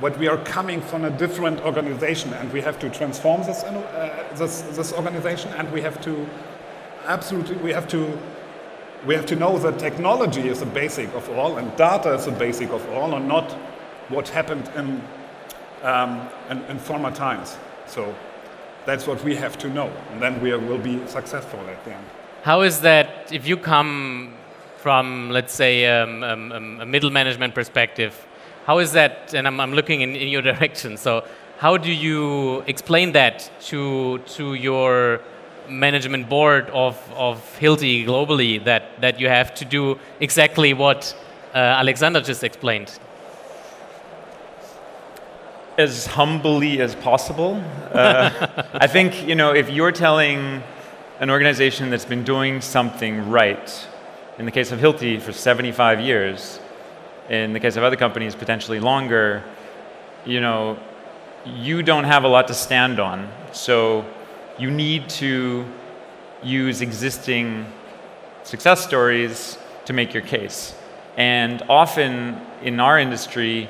but 0.00 0.18
we 0.18 0.26
are 0.26 0.38
coming 0.44 0.80
from 0.80 1.04
a 1.04 1.10
different 1.10 1.60
organization 1.60 2.32
and 2.34 2.52
we 2.52 2.60
have 2.60 2.78
to 2.78 2.90
transform 2.90 3.42
this, 3.42 3.62
uh, 3.62 4.26
this, 4.36 4.62
this 4.76 4.92
organization 4.92 5.52
and 5.52 5.70
we 5.72 5.80
have 5.82 6.00
to 6.02 6.26
absolutely, 7.06 7.56
we 7.56 7.72
have 7.72 7.86
to 7.88 8.18
we 9.06 9.14
have 9.14 9.26
to 9.26 9.36
know 9.36 9.58
that 9.58 9.78
technology 9.78 10.48
is 10.48 10.60
the 10.60 10.66
basic 10.66 11.12
of 11.14 11.28
all 11.30 11.58
and 11.58 11.76
data 11.76 12.14
is 12.14 12.26
the 12.26 12.32
basic 12.32 12.70
of 12.70 12.88
all 12.90 13.16
and 13.16 13.26
not 13.26 13.50
what 14.08 14.28
happened 14.28 14.70
in, 14.76 15.02
um, 15.82 16.28
in, 16.50 16.62
in, 16.64 16.78
former 16.78 17.10
times. 17.10 17.56
So 17.86 18.14
that's 18.86 19.06
what 19.06 19.22
we 19.24 19.34
have 19.34 19.58
to 19.58 19.68
know 19.68 19.92
and 20.12 20.22
then 20.22 20.40
we 20.40 20.54
will 20.56 20.78
be 20.78 21.04
successful 21.06 21.58
at 21.60 21.84
the 21.84 21.94
end. 21.94 22.06
How 22.42 22.62
is 22.62 22.80
that 22.82 23.32
if 23.32 23.46
you 23.46 23.56
come 23.56 24.34
from, 24.76 25.30
let's 25.30 25.54
say, 25.54 25.86
um, 25.86 26.22
um, 26.22 26.52
um 26.52 26.80
a 26.80 26.86
middle 26.86 27.10
management 27.10 27.54
perspective, 27.54 28.26
how 28.64 28.78
is 28.78 28.92
that, 28.92 29.34
and 29.34 29.46
I'm, 29.46 29.58
I'm 29.60 29.72
looking 29.72 30.00
in, 30.02 30.14
in 30.16 30.28
your 30.28 30.42
direction, 30.52 30.96
so 30.96 31.24
how 31.58 31.76
do 31.76 31.92
you 31.92 32.60
explain 32.62 33.12
that 33.12 33.50
to, 33.68 34.18
to 34.18 34.54
your 34.54 35.20
management 35.68 36.28
board 36.28 36.68
of, 36.70 36.98
of 37.14 37.38
Hilti 37.60 38.04
globally 38.04 38.62
that, 38.64 39.00
that 39.00 39.20
you 39.20 39.28
have 39.28 39.54
to 39.54 39.64
do 39.64 39.98
exactly 40.20 40.74
what 40.74 41.16
uh, 41.54 41.58
Alexander 41.58 42.20
just 42.20 42.42
explained? 42.42 42.98
As 45.78 46.06
humbly 46.06 46.80
as 46.80 46.94
possible. 46.96 47.62
Uh, 47.92 48.64
I 48.74 48.86
think, 48.86 49.26
you 49.26 49.34
know, 49.34 49.54
if 49.54 49.70
you're 49.70 49.92
telling 49.92 50.62
an 51.20 51.30
organization 51.30 51.90
that's 51.90 52.04
been 52.04 52.24
doing 52.24 52.60
something 52.60 53.30
right, 53.30 53.86
in 54.38 54.44
the 54.44 54.50
case 54.50 54.72
of 54.72 54.80
Hilti 54.80 55.20
for 55.20 55.32
75 55.32 56.00
years, 56.00 56.58
in 57.32 57.54
the 57.54 57.60
case 57.60 57.76
of 57.76 57.82
other 57.82 57.96
companies, 57.96 58.34
potentially 58.34 58.78
longer, 58.78 59.42
you 60.26 60.40
know, 60.40 60.78
you 61.46 61.82
don't 61.82 62.04
have 62.04 62.24
a 62.24 62.28
lot 62.28 62.46
to 62.48 62.54
stand 62.54 63.00
on. 63.00 63.28
So 63.52 64.04
you 64.58 64.70
need 64.70 65.08
to 65.10 65.64
use 66.42 66.82
existing 66.82 67.66
success 68.42 68.84
stories 68.84 69.58
to 69.86 69.92
make 69.92 70.12
your 70.12 70.22
case. 70.22 70.74
And 71.16 71.62
often 71.68 72.38
in 72.62 72.78
our 72.80 72.98
industry, 72.98 73.68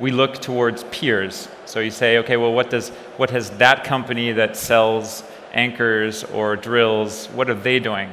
we 0.00 0.10
look 0.10 0.40
towards 0.40 0.82
peers. 0.84 1.48
So 1.66 1.78
you 1.78 1.92
say, 1.92 2.18
okay, 2.18 2.36
well, 2.36 2.52
what 2.52 2.68
does 2.68 2.88
what 3.16 3.30
has 3.30 3.50
that 3.58 3.84
company 3.84 4.32
that 4.32 4.56
sells 4.56 5.22
anchors 5.52 6.24
or 6.24 6.56
drills, 6.56 7.26
what 7.26 7.48
are 7.48 7.54
they 7.54 7.78
doing? 7.78 8.10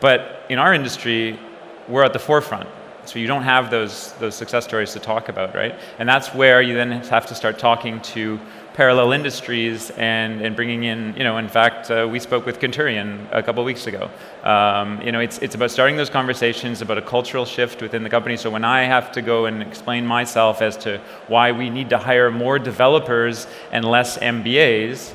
But 0.00 0.46
in 0.48 0.58
our 0.58 0.72
industry, 0.72 1.38
we're 1.86 2.02
at 2.02 2.14
the 2.14 2.18
forefront. 2.18 2.68
So 3.06 3.18
you 3.18 3.26
don't 3.26 3.42
have 3.42 3.70
those, 3.70 4.12
those 4.14 4.34
success 4.34 4.64
stories 4.64 4.92
to 4.92 5.00
talk 5.00 5.28
about, 5.28 5.54
right? 5.54 5.78
And 5.98 6.08
that's 6.08 6.34
where 6.34 6.62
you 6.62 6.74
then 6.74 6.92
have 6.92 7.26
to 7.26 7.34
start 7.34 7.58
talking 7.58 8.00
to 8.02 8.38
parallel 8.74 9.12
industries 9.12 9.90
and, 9.90 10.40
and 10.40 10.54
bringing 10.54 10.84
in, 10.84 11.14
you 11.16 11.24
know, 11.24 11.38
in 11.38 11.48
fact, 11.48 11.90
uh, 11.90 12.08
we 12.10 12.18
spoke 12.20 12.46
with 12.46 12.60
Contorion 12.60 13.26
a 13.32 13.42
couple 13.42 13.64
weeks 13.64 13.86
ago. 13.86 14.10
Um, 14.44 15.02
you 15.02 15.12
know, 15.12 15.20
it's, 15.20 15.38
it's 15.38 15.54
about 15.54 15.70
starting 15.70 15.96
those 15.96 16.10
conversations 16.10 16.80
about 16.80 16.96
a 16.96 17.02
cultural 17.02 17.44
shift 17.44 17.82
within 17.82 18.02
the 18.02 18.10
company. 18.10 18.36
So 18.36 18.48
when 18.48 18.64
I 18.64 18.84
have 18.84 19.12
to 19.12 19.22
go 19.22 19.46
and 19.46 19.62
explain 19.62 20.06
myself 20.06 20.62
as 20.62 20.76
to 20.78 21.00
why 21.26 21.52
we 21.52 21.68
need 21.68 21.90
to 21.90 21.98
hire 21.98 22.30
more 22.30 22.58
developers 22.58 23.46
and 23.72 23.84
less 23.84 24.18
MBAs, 24.18 25.14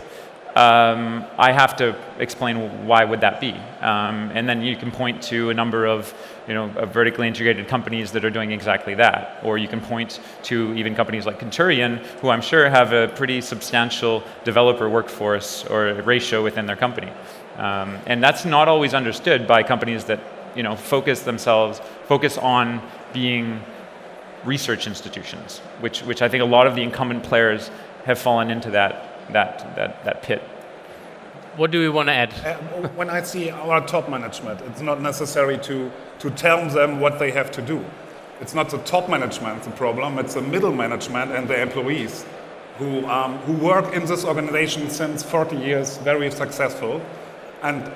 um, 0.56 1.26
I 1.38 1.52
have 1.52 1.76
to 1.78 1.98
explain 2.18 2.88
why 2.88 3.04
would 3.04 3.20
that 3.22 3.42
be. 3.42 3.52
Um, 3.82 4.32
and 4.34 4.48
then 4.48 4.62
you 4.62 4.78
can 4.78 4.90
point 4.90 5.22
to 5.24 5.50
a 5.50 5.54
number 5.54 5.86
of 5.86 6.14
you 6.48 6.54
know, 6.54 6.68
vertically 6.68 7.28
integrated 7.28 7.68
companies 7.68 8.14
that 8.14 8.24
are 8.24 8.30
doing 8.30 8.52
exactly 8.52 8.94
that. 8.96 9.42
Or 9.44 9.58
you 9.58 9.68
can 9.68 9.82
point 9.82 10.22
to 10.44 10.74
even 10.76 10.96
companies 10.96 11.26
like 11.26 11.40
Contorion, 11.40 11.98
who 12.22 12.30
I'm 12.30 12.42
sure 12.42 12.70
have 12.70 12.94
a 12.94 13.10
pretty 13.10 13.42
substantial 13.42 14.24
developer 14.46 14.90
workforce 14.90 15.66
or 15.66 15.94
ratio 16.04 16.42
within 16.42 16.66
their 16.66 16.78
company. 16.78 17.12
Um, 17.58 17.98
and 18.06 18.24
that's 18.24 18.46
not 18.46 18.70
always 18.70 18.94
understood 18.94 19.48
by 19.48 19.62
companies 19.62 20.06
that 20.06 20.20
you 20.56 20.64
know, 20.64 20.78
focus 20.78 21.24
themselves, 21.24 21.82
focus 22.08 22.38
on 22.38 22.82
being 23.12 23.62
research 24.46 24.88
institutions, 24.88 25.60
which, 25.82 26.02
which 26.04 26.22
I 26.22 26.30
think 26.30 26.44
a 26.44 26.46
lot 26.46 26.66
of 26.66 26.76
the 26.76 26.82
incumbent 26.82 27.24
players 27.24 27.70
have 28.06 28.20
fallen 28.20 28.52
into 28.52 28.72
that, 28.72 29.15
that, 29.32 29.76
that, 29.76 30.04
that 30.06 30.22
pit. 30.24 30.42
What 31.58 31.72
do 31.72 31.80
we 31.80 31.90
want 31.90 32.10
to 32.10 32.14
add? 32.14 32.34
Uh, 32.46 32.88
when 32.90 33.10
I 33.10 33.22
see 33.24 33.50
our 33.50 33.86
top 33.86 34.10
management, 34.10 34.62
it's 34.62 34.82
not 34.82 35.02
necessary 35.02 35.58
to, 35.60 35.92
to 36.20 36.30
tell 36.32 36.68
them 36.70 37.00
what 37.00 37.18
they 37.18 37.32
have 37.32 37.50
to 37.52 37.62
do. 37.62 37.84
It's 38.42 38.54
not 38.54 38.70
the 38.70 38.80
top 38.80 39.10
management 39.10 39.64
the 39.64 39.72
problem, 39.72 40.20
it's 40.20 40.34
the 40.34 40.42
middle 40.42 40.74
management 40.74 41.32
and 41.32 41.48
the 41.48 41.62
employees 41.62 42.26
who, 42.78 43.06
um, 43.08 43.38
who 43.40 43.54
work 43.54 43.94
in 43.94 44.06
this 44.06 44.26
organization 44.26 44.90
since 44.90 45.24
40 45.24 45.56
years, 45.56 45.98
very 46.00 46.30
successful. 46.30 47.02
And 47.64 47.90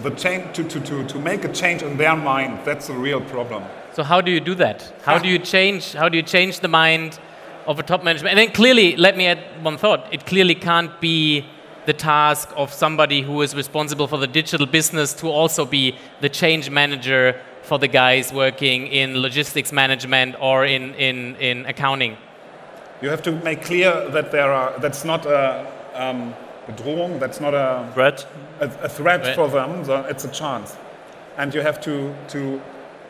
the 0.00 0.10
change, 0.10 0.56
to, 0.56 0.64
to, 0.64 0.80
to, 0.80 1.06
to 1.06 1.18
make 1.20 1.44
a 1.44 1.52
change 1.52 1.82
in 1.82 1.96
their 1.96 2.16
mind, 2.16 2.60
that's 2.64 2.88
the 2.88 2.94
real 2.94 3.20
problem. 3.20 3.62
So 3.92 4.02
how 4.02 4.20
do 4.20 4.30
you 4.30 4.40
do 4.40 4.54
that? 4.56 4.92
How 5.02 5.18
do 5.18 5.28
you 5.28 5.38
change, 5.38 5.92
how 5.92 6.08
do 6.08 6.16
you 6.16 6.22
change 6.22 6.60
the 6.60 6.68
mind 6.68 7.18
of 7.68 7.78
a 7.78 7.82
top 7.82 8.02
management? 8.02 8.30
And 8.30 8.38
then 8.38 8.52
clearly, 8.52 8.96
let 8.96 9.16
me 9.16 9.26
add 9.26 9.38
one 9.62 9.76
thought. 9.78 10.12
It 10.12 10.26
clearly 10.26 10.56
can't 10.56 11.00
be 11.00 11.44
the 11.86 11.92
task 11.92 12.50
of 12.56 12.72
somebody 12.72 13.22
who 13.22 13.40
is 13.42 13.54
responsible 13.54 14.08
for 14.08 14.18
the 14.18 14.26
digital 14.26 14.66
business 14.66 15.14
to 15.14 15.28
also 15.28 15.64
be 15.64 15.94
the 16.20 16.28
change 16.28 16.70
manager 16.70 17.40
for 17.62 17.78
the 17.78 17.88
guys 17.88 18.32
working 18.32 18.86
in 18.86 19.18
logistics 19.18 19.72
management 19.72 20.34
or 20.40 20.64
in, 20.64 20.94
in, 20.94 21.36
in 21.36 21.66
accounting? 21.66 22.16
You 23.02 23.10
have 23.10 23.22
to 23.22 23.32
make 23.32 23.62
clear 23.62 24.10
that 24.10 24.32
there 24.32 24.50
are, 24.50 24.78
that's 24.80 25.04
not 25.04 25.26
a, 25.26 25.66
um, 25.94 26.34
a 26.66 26.72
drohung, 26.72 27.20
that's 27.20 27.40
not 27.40 27.54
a 27.54 27.88
threat, 27.94 28.26
a, 28.60 28.66
a 28.82 28.88
threat 28.88 29.22
right. 29.24 29.34
for 29.34 29.48
them, 29.48 29.84
so 29.84 30.02
it's 30.04 30.24
a 30.24 30.30
chance. 30.30 30.76
And 31.36 31.54
you 31.54 31.60
have 31.60 31.80
to, 31.82 32.14
to 32.28 32.60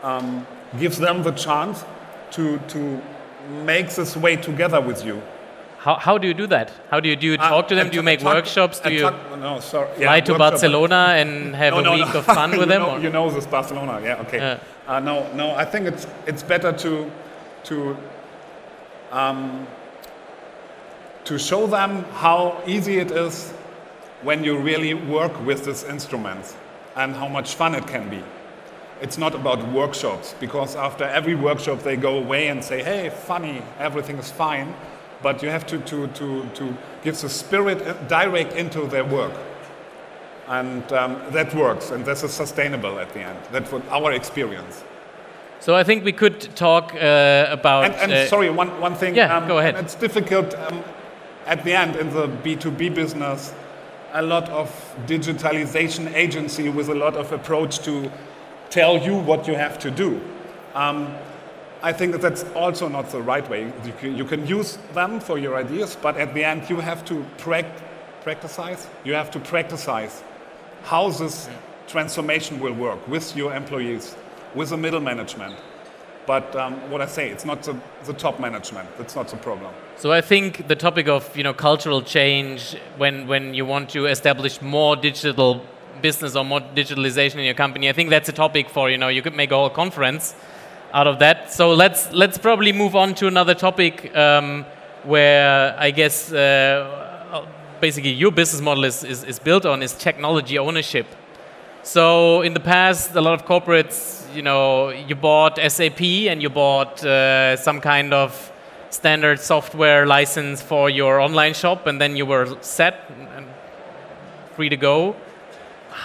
um, 0.03 0.47
give 0.79 0.97
them 0.97 1.23
the 1.23 1.33
chance 1.33 1.85
to, 2.33 2.59
to 2.69 3.01
make 3.65 3.87
its 3.99 4.17
way 4.17 4.37
together 4.37 4.81
with 4.81 5.05
you. 5.05 5.23
How, 5.79 5.95
how 5.95 6.19
do 6.19 6.27
you 6.27 6.35
do 6.35 6.47
that? 6.49 6.73
How 6.91 6.99
do 6.99 7.09
you 7.09 7.15
do 7.15 7.27
you 7.27 7.37
talk 7.37 7.65
uh, 7.65 7.69
to 7.69 7.75
them? 7.77 7.89
Do 7.89 7.97
you 7.97 8.03
make 8.03 8.21
workshops? 8.23 8.81
Do 8.81 8.93
you 8.93 9.03
talk, 9.03 9.39
no, 9.39 9.61
sorry. 9.61 9.95
fly 9.95 10.17
yeah, 10.17 10.25
to 10.25 10.37
Barcelona 10.37 11.15
and 11.17 11.55
have 11.63 11.73
no, 11.73 11.93
a 11.93 11.95
week 11.95 12.13
no. 12.13 12.19
of 12.19 12.25
fun 12.25 12.51
with 12.59 12.69
them? 12.69 12.83
Know, 12.83 12.97
you 12.97 13.11
know 13.11 13.31
this 13.31 13.47
Barcelona, 13.47 14.01
yeah, 14.03 14.21
okay. 14.23 14.39
Yeah. 14.39 14.59
Uh, 14.89 14.99
no, 14.99 15.33
no. 15.35 15.55
I 15.55 15.65
think 15.65 15.87
it's 15.87 16.07
it's 16.27 16.43
better 16.43 16.73
to 16.73 17.11
to 17.65 17.97
um, 19.13 19.67
to 21.25 21.39
show 21.39 21.67
them 21.67 22.05
how 22.15 22.61
easy 22.67 22.99
it 22.99 23.13
is 23.13 23.53
when 24.23 24.43
you 24.43 24.59
really 24.59 24.95
work 24.95 25.33
with 25.47 25.65
these 25.65 25.85
instruments 25.85 26.57
and 26.97 27.15
how 27.15 27.29
much 27.29 27.55
fun 27.55 27.75
it 27.75 27.87
can 27.87 28.09
be. 28.09 28.23
It's 29.01 29.19
not 29.19 29.35
about 29.35 29.67
workshops 29.73 30.35
because 30.41 30.77
after 30.77 31.05
every 31.05 31.35
workshop 31.35 31.83
they 31.83 31.97
go 31.97 32.19
away 32.19 32.49
and 32.49 32.63
say, 32.63 32.83
"Hey, 32.83 33.11
funny, 33.11 33.63
everything 33.79 34.19
is 34.19 34.31
fine." 34.31 34.75
but 35.23 35.43
you 35.43 35.49
have 35.49 35.67
to, 35.67 35.79
to, 35.79 36.07
to, 36.09 36.47
to 36.55 36.77
give 37.03 37.21
the 37.21 37.29
spirit 37.29 38.09
direct 38.09 38.53
into 38.53 38.87
their 38.87 39.05
work. 39.05 39.33
And 40.47 40.91
um, 40.93 41.21
that 41.31 41.55
works, 41.55 41.91
and 41.91 42.05
this 42.05 42.23
is 42.23 42.33
sustainable 42.33 42.99
at 42.99 43.13
the 43.13 43.21
end. 43.21 43.39
That's 43.53 43.71
what 43.71 43.87
our 43.89 44.13
experience. 44.13 44.83
So 45.61 45.75
I 45.75 45.85
think 45.85 46.05
we 46.05 46.13
could 46.13 46.41
talk 46.57 46.95
uh, 46.95 47.49
about. 47.51 47.85
And, 47.85 47.95
and 47.97 48.13
uh, 48.13 48.27
sorry, 48.29 48.49
one, 48.49 48.81
one 48.81 48.95
thing. 48.95 49.15
Yeah, 49.15 49.37
um, 49.37 49.47
go 49.47 49.59
ahead. 49.59 49.75
It's 49.77 49.95
difficult 49.95 50.55
um, 50.55 50.83
at 51.45 51.65
the 51.65 51.75
end 51.75 51.97
in 51.97 52.11
the 52.11 52.29
B2B 52.29 52.95
business 52.95 53.53
a 54.15 54.23
lot 54.23 54.49
of 54.49 54.71
digitalization 55.07 56.13
agency 56.15 56.71
with 56.71 56.89
a 56.89 56.95
lot 56.95 57.15
of 57.15 57.31
approach 57.33 57.81
to 57.81 58.11
tell 58.71 58.99
you 58.99 59.17
what 59.17 59.47
you 59.47 59.55
have 59.55 59.79
to 59.81 59.91
do. 59.91 60.21
Um, 60.75 61.15
I 61.83 61.93
think 61.93 62.13
that 62.13 62.21
that's 62.21 62.45
also 62.55 62.89
not 62.89 63.11
the 63.11 63.23
right 63.23 63.49
way. 63.49 63.73
You 63.85 63.93
can, 64.01 64.17
you 64.17 64.25
can, 64.25 64.47
use 64.47 64.79
them 64.95 65.21
for 65.21 65.39
your 65.39 65.57
ideas, 65.57 65.97
but 66.01 66.17
at 66.17 66.35
the 66.35 66.43
end 66.43 66.69
you 66.69 66.81
have 66.81 67.05
to 67.05 67.25
pract- 67.39 67.83
practice. 68.23 68.89
You 69.05 69.15
have 69.15 69.31
to 69.31 69.41
practice 69.41 69.87
how 70.85 71.11
this 71.11 71.49
transformation 71.87 72.59
will 72.59 72.75
work 72.75 73.07
with 73.09 73.37
your 73.37 73.55
employees, 73.55 74.17
with 74.55 74.71
the 74.71 74.77
middle 74.77 75.01
management. 75.01 75.57
But 76.27 76.55
um, 76.57 76.75
what 76.91 77.01
I 77.01 77.07
say, 77.07 77.31
it's 77.31 77.45
not 77.45 77.63
the, 77.63 77.75
the 78.05 78.13
top 78.13 78.39
management. 78.39 78.89
That's 78.99 79.17
not 79.17 79.29
the 79.29 79.37
problem. 79.37 79.73
So 79.97 80.13
I 80.13 80.21
think 80.21 80.69
the 80.69 80.77
topic 80.77 81.09
of 81.09 81.35
you 81.37 81.43
know 81.43 81.55
cultural 81.55 82.03
change 82.03 82.77
when 82.99 83.27
when 83.27 83.55
you 83.55 83.65
want 83.65 83.89
to 83.91 84.07
establish 84.07 84.61
more 84.61 84.95
digital 84.95 85.65
business 86.01 86.37
or 86.37 86.45
more 86.45 86.61
digitalization 86.61 87.37
in 87.37 87.45
your 87.45 87.55
company, 87.55 87.89
I 87.89 87.93
think 87.93 88.11
that's 88.11 88.29
a 88.29 88.33
topic 88.33 88.69
for 88.71 88.91
you 88.91 88.99
know 88.99 89.09
you 89.09 89.23
could 89.23 89.35
make 89.35 89.51
a 89.51 89.57
whole 89.57 89.71
conference 89.71 90.35
out 90.93 91.07
of 91.07 91.19
that. 91.19 91.53
So 91.53 91.73
let's 91.73 92.13
let's 92.13 92.39
probably 92.39 92.73
move 92.73 92.97
on 92.97 93.15
to 93.17 93.27
another 93.27 93.55
topic 93.55 94.15
um, 94.17 94.65
where 95.05 95.75
I 95.79 95.91
guess 95.91 96.33
uh, 96.33 97.47
basically 97.81 98.11
your 98.11 98.33
business 98.33 98.61
model 98.61 98.85
is, 98.85 99.05
is, 99.05 99.25
is 99.25 99.39
built 99.39 99.65
on 99.65 99.83
is 99.83 99.95
technology 99.95 100.59
ownership. 100.59 101.07
So 101.83 102.43
in 102.43 102.55
the 102.55 102.61
past, 102.61 103.15
a 103.15 103.21
lot 103.21 103.35
of 103.35 103.47
corporates, 103.47 104.35
you 104.35 104.43
know, 104.43 104.91
you 104.91 105.15
bought 105.15 105.59
SAP 105.59 106.03
and 106.03 106.43
you 106.43 106.51
bought 106.51 107.03
uh, 107.05 107.57
some 107.57 107.81
kind 107.81 108.13
of 108.13 108.53
standard 108.91 109.41
software 109.41 110.07
license 110.07 110.61
for 110.61 110.91
your 110.91 111.21
online 111.21 111.55
shop, 111.55 111.87
and 111.87 112.01
then 112.01 112.17
you 112.17 112.27
were 112.27 112.57
set 112.61 113.11
and 113.35 113.47
free 114.55 114.69
to 114.69 114.77
go. 114.77 115.15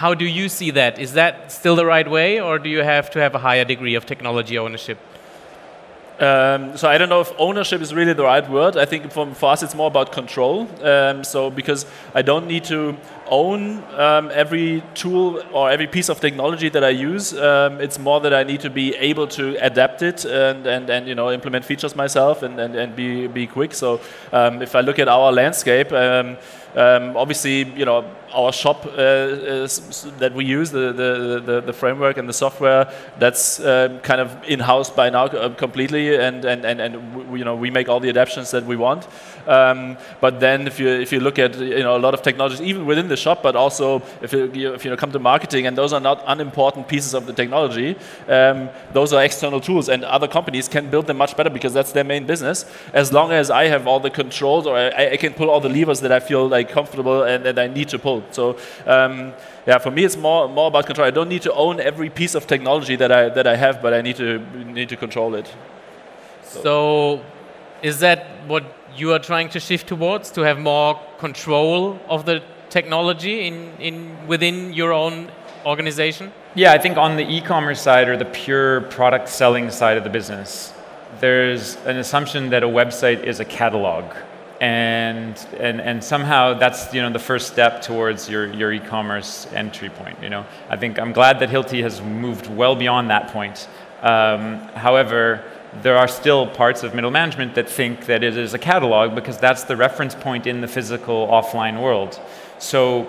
How 0.00 0.12
do 0.12 0.24
you 0.24 0.48
see 0.48 0.72
that? 0.72 0.98
Is 0.98 1.12
that 1.12 1.52
still 1.52 1.76
the 1.76 1.86
right 1.86 2.10
way, 2.10 2.40
or 2.40 2.58
do 2.58 2.68
you 2.68 2.82
have 2.82 3.10
to 3.10 3.20
have 3.20 3.36
a 3.36 3.38
higher 3.38 3.64
degree 3.64 3.94
of 3.94 4.04
technology 4.06 4.58
ownership? 4.58 4.98
Um, 6.18 6.76
so 6.76 6.88
I 6.88 6.98
don't 6.98 7.08
know 7.08 7.20
if 7.20 7.32
ownership 7.38 7.80
is 7.80 7.94
really 7.94 8.12
the 8.12 8.24
right 8.24 8.48
word. 8.50 8.76
I 8.76 8.86
think 8.86 9.12
for, 9.12 9.32
for 9.34 9.52
us 9.52 9.62
it's 9.62 9.74
more 9.74 9.86
about 9.86 10.10
control. 10.10 10.68
Um, 10.82 11.22
so 11.22 11.48
because 11.48 11.86
I 12.12 12.22
don't 12.22 12.48
need 12.48 12.64
to 12.64 12.96
own 13.28 13.82
um, 13.94 14.30
every 14.32 14.82
tool 14.94 15.42
or 15.52 15.70
every 15.70 15.86
piece 15.86 16.08
of 16.08 16.20
technology 16.20 16.68
that 16.68 16.84
I 16.84 16.90
use. 16.90 17.32
Um, 17.32 17.80
it's 17.80 17.98
more 17.98 18.20
that 18.20 18.34
I 18.34 18.42
need 18.42 18.60
to 18.60 18.70
be 18.70 18.94
able 18.96 19.26
to 19.28 19.56
adapt 19.64 20.02
it 20.02 20.24
and, 20.24 20.66
and, 20.66 20.90
and 20.90 21.08
you 21.08 21.14
know 21.14 21.30
implement 21.30 21.64
features 21.64 21.96
myself 21.96 22.42
and, 22.42 22.58
and, 22.58 22.74
and 22.76 22.96
be, 22.96 23.26
be 23.26 23.46
quick. 23.46 23.74
So 23.74 24.00
um, 24.32 24.62
if 24.62 24.74
I 24.74 24.80
look 24.80 24.98
at 24.98 25.08
our 25.08 25.32
landscape, 25.32 25.92
um, 25.92 26.36
um, 26.74 27.16
obviously, 27.16 27.62
you 27.78 27.84
know, 27.84 28.04
our 28.32 28.52
shop 28.52 28.84
uh, 28.84 28.96
that 30.18 30.32
we 30.34 30.44
use, 30.44 30.72
the, 30.72 30.92
the, 30.92 31.40
the, 31.44 31.60
the, 31.60 31.72
framework 31.72 32.16
and 32.16 32.28
the 32.28 32.32
software, 32.32 32.92
that's 33.16 33.60
um, 33.60 34.00
kind 34.00 34.20
of 34.20 34.36
in-house 34.48 34.90
by 34.90 35.08
now 35.08 35.26
uh, 35.26 35.54
completely, 35.54 36.16
and, 36.16 36.44
and, 36.44 36.64
and, 36.64 36.80
and 36.80 37.30
we, 37.30 37.38
you 37.38 37.44
know, 37.44 37.54
we 37.54 37.70
make 37.70 37.88
all 37.88 38.00
the 38.00 38.08
adaptations 38.08 38.50
that 38.50 38.66
we 38.66 38.74
want. 38.74 39.06
But 39.46 40.40
then 40.40 40.66
if 40.66 40.80
you, 40.80 40.88
if 40.88 41.12
you 41.12 41.20
look 41.20 41.38
at 41.38 41.56
you 41.56 41.84
know, 41.84 41.96
a 41.96 42.02
lot 42.02 42.12
of 42.12 42.22
technologies, 42.22 42.60
even 42.60 42.86
within 42.86 43.06
the 43.06 43.13
shop, 43.16 43.42
but 43.42 43.56
also 43.56 44.02
if 44.22 44.32
you, 44.32 44.74
if 44.74 44.84
you 44.84 44.96
come 44.96 45.12
to 45.12 45.18
marketing, 45.18 45.66
and 45.66 45.76
those 45.76 45.92
are 45.92 46.00
not 46.00 46.22
unimportant 46.26 46.88
pieces 46.88 47.14
of 47.14 47.26
the 47.26 47.32
technology, 47.32 47.96
um, 48.28 48.68
those 48.92 49.12
are 49.12 49.24
external 49.24 49.60
tools, 49.60 49.88
and 49.88 50.04
other 50.04 50.28
companies 50.28 50.68
can 50.68 50.90
build 50.90 51.06
them 51.06 51.16
much 51.16 51.36
better 51.36 51.50
because 51.50 51.72
that's 51.72 51.92
their 51.92 52.04
main 52.04 52.26
business, 52.26 52.64
as 52.92 53.12
long 53.12 53.32
as 53.32 53.50
I 53.50 53.64
have 53.66 53.86
all 53.86 54.00
the 54.00 54.10
controls 54.10 54.66
or 54.66 54.76
I, 54.76 55.12
I 55.12 55.16
can 55.16 55.34
pull 55.34 55.50
all 55.50 55.60
the 55.60 55.68
levers 55.68 56.00
that 56.00 56.12
I 56.12 56.20
feel 56.20 56.48
like 56.48 56.70
comfortable 56.70 57.22
and 57.22 57.44
that 57.44 57.58
I 57.58 57.66
need 57.66 57.88
to 57.90 57.98
pull. 57.98 58.22
So 58.30 58.56
um, 58.86 59.32
yeah, 59.66 59.78
for 59.78 59.90
me 59.90 60.04
it's 60.04 60.16
more 60.16 60.48
more 60.48 60.68
about 60.68 60.86
control. 60.86 61.06
I 61.06 61.10
don't 61.10 61.28
need 61.28 61.42
to 61.42 61.52
own 61.52 61.80
every 61.80 62.10
piece 62.10 62.34
of 62.34 62.46
technology 62.46 62.96
that 62.96 63.10
I 63.10 63.28
that 63.30 63.46
I 63.46 63.56
have, 63.56 63.80
but 63.82 63.94
I 63.94 64.02
need 64.02 64.16
to 64.16 64.38
need 64.72 64.88
to 64.88 64.96
control 64.96 65.34
it. 65.34 65.46
So, 66.42 66.62
so 66.62 67.22
is 67.82 68.00
that 68.00 68.26
what 68.46 68.64
you 68.96 69.12
are 69.12 69.18
trying 69.18 69.48
to 69.50 69.60
shift 69.60 69.86
towards 69.86 70.30
to 70.30 70.42
have 70.42 70.58
more 70.58 71.00
control 71.18 71.98
of 72.08 72.24
the 72.24 72.42
technology 72.74 73.46
in, 73.48 73.54
in 73.78 73.94
within 74.26 74.72
your 74.80 74.92
own 74.92 75.30
organization? 75.64 76.32
Yeah, 76.56 76.72
I 76.72 76.78
think 76.78 76.96
on 77.06 77.16
the 77.16 77.26
e-commerce 77.36 77.80
side 77.80 78.08
or 78.08 78.16
the 78.16 78.30
pure 78.44 78.82
product 78.96 79.28
selling 79.28 79.70
side 79.70 79.96
of 79.96 80.04
the 80.08 80.10
business, 80.18 80.74
there's 81.20 81.76
an 81.90 81.96
assumption 82.04 82.50
that 82.50 82.62
a 82.62 82.70
website 82.80 83.20
is 83.22 83.38
a 83.40 83.44
catalog 83.44 84.04
and 84.60 85.34
and 85.58 85.80
and 85.88 86.02
somehow 86.02 86.42
that's 86.62 86.94
you 86.94 87.02
know 87.02 87.10
the 87.10 87.26
first 87.30 87.46
step 87.54 87.82
towards 87.82 88.28
your 88.32 88.44
your 88.60 88.72
e-commerce 88.72 89.46
entry 89.52 89.90
point. 90.00 90.16
You 90.22 90.30
know, 90.34 90.44
I 90.74 90.76
think 90.76 90.98
I'm 90.98 91.12
glad 91.12 91.38
that 91.40 91.48
Hilti 91.50 91.80
has 91.82 92.00
moved 92.00 92.46
well 92.60 92.76
beyond 92.84 93.10
that 93.10 93.24
point. 93.28 93.68
Um, 94.02 94.58
however, 94.86 95.42
there 95.82 95.96
are 96.02 96.08
still 96.08 96.46
parts 96.46 96.82
of 96.84 96.94
middle 96.94 97.10
management 97.10 97.54
that 97.54 97.68
think 97.68 98.06
that 98.06 98.22
it 98.22 98.36
is 98.36 98.54
a 98.54 98.58
catalog 98.58 99.14
because 99.14 99.38
that's 99.38 99.64
the 99.64 99.76
reference 99.76 100.14
point 100.14 100.46
in 100.46 100.60
the 100.60 100.68
physical 100.68 101.26
offline 101.28 101.82
world. 101.82 102.20
So 102.58 103.06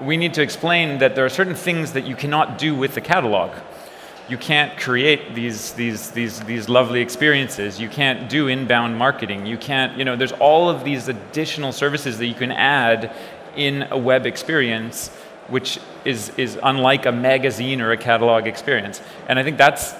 we 0.00 0.16
need 0.16 0.34
to 0.34 0.42
explain 0.42 0.98
that 0.98 1.14
there 1.14 1.24
are 1.24 1.30
certain 1.30 1.54
things 1.54 1.92
that 1.92 2.06
you 2.06 2.16
cannot 2.16 2.58
do 2.58 2.74
with 2.74 2.94
the 2.94 3.00
catalog 3.00 3.52
you 4.28 4.38
can't 4.38 4.78
create 4.78 5.34
these, 5.34 5.72
these, 5.72 6.10
these, 6.12 6.40
these 6.40 6.68
lovely 6.68 7.00
experiences. 7.00 7.80
You 7.80 7.88
can't 7.88 8.30
do 8.30 8.48
inbound 8.48 8.96
marketing. 8.96 9.46
You 9.46 9.58
can't, 9.58 9.98
you 9.98 10.04
know, 10.04 10.16
there's 10.16 10.32
all 10.32 10.70
of 10.70 10.84
these 10.84 11.08
additional 11.08 11.72
services 11.72 12.18
that 12.18 12.26
you 12.26 12.34
can 12.34 12.52
add 12.52 13.14
in 13.56 13.82
a 13.90 13.98
web 13.98 14.24
experience, 14.24 15.08
which 15.48 15.78
is, 16.04 16.30
is 16.38 16.58
unlike 16.62 17.04
a 17.04 17.12
magazine 17.12 17.80
or 17.80 17.92
a 17.92 17.96
catalog 17.96 18.46
experience. 18.46 19.02
And 19.28 19.38
I 19.38 19.42
think 19.42 19.58
that's 19.58 19.92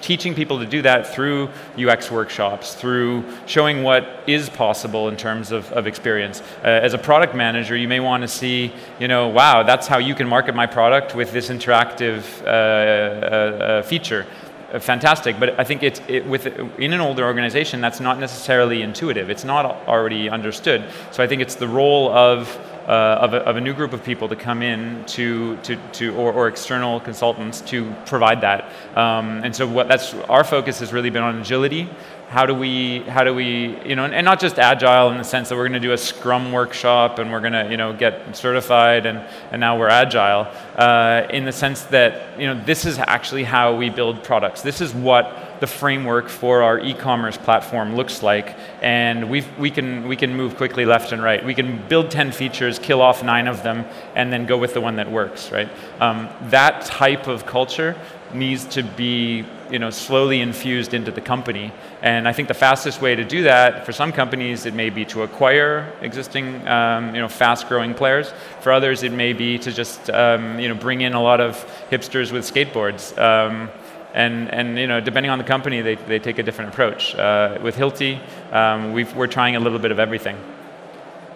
teaching 0.00 0.34
people 0.34 0.58
to 0.58 0.66
do 0.66 0.82
that 0.82 1.14
through 1.14 1.48
UX 1.78 2.10
workshops, 2.10 2.74
through 2.74 3.24
showing 3.46 3.82
what 3.82 4.22
is 4.26 4.48
possible 4.48 5.08
in 5.08 5.16
terms 5.16 5.52
of, 5.52 5.70
of 5.72 5.86
experience. 5.86 6.42
Uh, 6.62 6.66
as 6.66 6.94
a 6.94 6.98
product 6.98 7.34
manager, 7.34 7.76
you 7.76 7.88
may 7.88 8.00
want 8.00 8.22
to 8.22 8.28
see, 8.28 8.72
you 8.98 9.08
know, 9.08 9.28
wow, 9.28 9.62
that's 9.62 9.86
how 9.86 9.98
you 9.98 10.14
can 10.14 10.28
market 10.28 10.54
my 10.54 10.66
product 10.66 11.14
with 11.14 11.32
this 11.32 11.48
interactive 11.48 12.24
uh, 12.42 12.46
uh, 12.46 12.50
uh 12.50 13.82
feature. 13.82 14.26
Uh, 14.72 14.78
fantastic, 14.78 15.40
but 15.40 15.58
I 15.58 15.64
think 15.64 15.82
it's 15.82 16.00
it, 16.06 16.24
with 16.26 16.46
in 16.78 16.92
an 16.92 17.00
older 17.00 17.24
organization 17.24 17.80
that's 17.80 17.98
not 17.98 18.20
necessarily 18.20 18.82
intuitive. 18.82 19.28
It's 19.28 19.42
not 19.42 19.64
already 19.88 20.30
understood. 20.30 20.84
So 21.10 21.24
I 21.24 21.26
think 21.26 21.42
it's 21.42 21.56
the 21.56 21.66
role 21.66 22.08
of 22.10 22.48
of, 22.92 23.34
a, 23.34 23.38
of, 23.38 23.56
a, 23.56 23.60
new 23.60 23.72
group 23.72 23.92
of 23.92 24.02
people 24.02 24.28
to 24.28 24.36
come 24.36 24.62
in 24.62 25.04
to, 25.06 25.56
to, 25.58 25.76
to 25.92 26.14
or, 26.16 26.32
or 26.32 26.48
external 26.48 26.98
consultants 27.00 27.60
to 27.60 27.94
provide 28.06 28.40
that. 28.40 28.72
Um, 28.96 29.44
and 29.44 29.54
so 29.54 29.66
what 29.66 29.86
that's 29.88 30.14
our 30.28 30.44
focus 30.44 30.80
has 30.80 30.92
really 30.92 31.10
been 31.10 31.22
on 31.22 31.38
agility. 31.38 31.88
How 32.30 32.46
do 32.46 32.54
we 32.54 33.00
how 33.00 33.24
do 33.24 33.34
we 33.34 33.76
you 33.84 33.96
know 33.96 34.04
and, 34.04 34.14
and 34.14 34.24
not 34.24 34.38
just 34.38 34.60
agile 34.60 35.10
in 35.10 35.18
the 35.18 35.24
sense 35.24 35.48
that 35.48 35.56
we're 35.56 35.66
going 35.68 35.82
to 35.82 35.88
do 35.88 35.90
a 35.90 35.98
Scrum 35.98 36.52
workshop 36.52 37.18
and 37.18 37.32
we're 37.32 37.40
going 37.40 37.54
to 37.54 37.68
you 37.68 37.76
know 37.76 37.92
get 37.92 38.36
certified 38.36 39.04
and 39.04 39.18
and 39.50 39.58
now 39.58 39.76
we're 39.76 39.88
agile 39.88 40.46
uh, 40.76 41.26
in 41.30 41.44
the 41.44 41.50
sense 41.50 41.82
that 41.86 42.38
you 42.38 42.46
know 42.46 42.54
this 42.64 42.84
is 42.84 42.98
actually 42.98 43.42
how 43.42 43.74
we 43.74 43.90
build 43.90 44.22
products. 44.22 44.62
This 44.62 44.80
is 44.80 44.94
what 44.94 45.58
the 45.58 45.66
framework 45.66 46.28
for 46.28 46.62
our 46.62 46.78
e-commerce 46.78 47.36
platform 47.36 47.96
looks 47.96 48.22
like, 48.22 48.56
and 48.80 49.28
we 49.28 49.44
we 49.58 49.68
can 49.68 50.06
we 50.06 50.14
can 50.14 50.32
move 50.36 50.56
quickly 50.56 50.84
left 50.84 51.10
and 51.10 51.20
right. 51.20 51.44
We 51.44 51.54
can 51.54 51.84
build 51.88 52.12
ten 52.12 52.30
features, 52.30 52.78
kill 52.78 53.02
off 53.02 53.24
nine 53.24 53.48
of 53.48 53.64
them, 53.64 53.84
and 54.14 54.32
then 54.32 54.46
go 54.46 54.56
with 54.56 54.72
the 54.72 54.80
one 54.80 54.94
that 54.96 55.10
works. 55.10 55.50
Right? 55.50 55.68
Um, 55.98 56.28
that 56.50 56.84
type 56.86 57.26
of 57.26 57.44
culture 57.44 58.00
needs 58.32 58.66
to 58.66 58.84
be 58.84 59.44
you 59.70 59.78
know 59.78 59.90
slowly 59.90 60.40
infused 60.40 60.94
into 60.94 61.10
the 61.10 61.20
company 61.20 61.72
and 62.02 62.26
i 62.28 62.32
think 62.32 62.48
the 62.48 62.54
fastest 62.54 63.00
way 63.00 63.14
to 63.14 63.24
do 63.24 63.42
that 63.42 63.86
for 63.86 63.92
some 63.92 64.12
companies 64.12 64.66
it 64.66 64.74
may 64.74 64.90
be 64.90 65.04
to 65.04 65.22
acquire 65.22 65.92
existing 66.00 66.66
um, 66.68 67.14
you 67.14 67.20
know 67.20 67.28
fast 67.28 67.68
growing 67.68 67.94
players 67.94 68.32
for 68.60 68.72
others 68.72 69.02
it 69.02 69.12
may 69.12 69.32
be 69.32 69.58
to 69.58 69.72
just 69.72 70.10
um, 70.10 70.58
you 70.58 70.68
know 70.68 70.74
bring 70.74 71.00
in 71.00 71.14
a 71.14 71.22
lot 71.22 71.40
of 71.40 71.56
hipsters 71.90 72.32
with 72.32 72.44
skateboards 72.44 73.16
um, 73.18 73.68
and, 74.12 74.52
and 74.52 74.78
you 74.78 74.86
know, 74.86 75.00
depending 75.00 75.30
on 75.30 75.38
the 75.38 75.44
company, 75.44 75.82
they, 75.82 75.94
they 75.94 76.18
take 76.18 76.38
a 76.38 76.42
different 76.42 76.72
approach. 76.72 77.14
Uh, 77.14 77.58
with 77.62 77.76
Hilti, 77.76 78.18
um, 78.52 78.92
we 78.92 79.04
are 79.04 79.26
trying 79.26 79.56
a 79.56 79.60
little 79.60 79.78
bit 79.78 79.92
of 79.92 79.98
everything. 79.98 80.36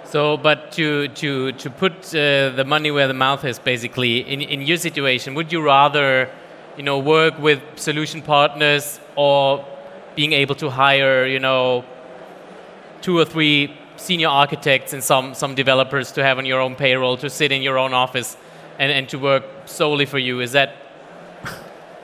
So, 0.05 0.37
but 0.37 0.73
to, 0.73 1.09
to, 1.09 1.53
to 1.53 1.71
put 1.71 1.93
uh, 2.15 2.51
the 2.51 2.65
money 2.67 2.91
where 2.91 3.09
the 3.09 3.15
mouth 3.15 3.45
is, 3.45 3.59
basically, 3.59 4.19
in, 4.19 4.41
in 4.43 4.63
your 4.63 4.77
situation, 4.77 5.35
would 5.35 5.53
you 5.53 5.61
rather 5.61 6.31
you 6.77 6.83
know, 6.83 6.99
work 6.99 7.39
with 7.39 7.61
solution 7.77 8.23
partners 8.23 9.01
or 9.17 9.65
being 10.15 10.33
able 10.33 10.55
to 10.57 10.71
hire 10.71 11.27
you 11.27 11.39
know, 11.39 11.85
two 13.01 13.19
or 13.19 13.25
three 13.25 13.77
senior 13.97 14.29
architects 14.29 14.93
and 14.93 15.03
some, 15.03 15.35
some 15.35 15.55
developers 15.55 16.13
to 16.13 16.23
have 16.23 16.39
on 16.39 16.47
your 16.47 16.61
own 16.61 16.75
payroll 16.75 17.17
to 17.17 17.31
sit 17.31 17.53
in 17.53 17.63
your 17.63 17.79
own 17.79 17.95
office 17.95 18.37
and, 18.79 18.91
and 18.91 19.09
to 19.09 19.19
work 19.19 19.45
solely 19.67 20.07
for 20.07 20.19
you? 20.19 20.41
Is 20.41 20.53
that 20.53 20.75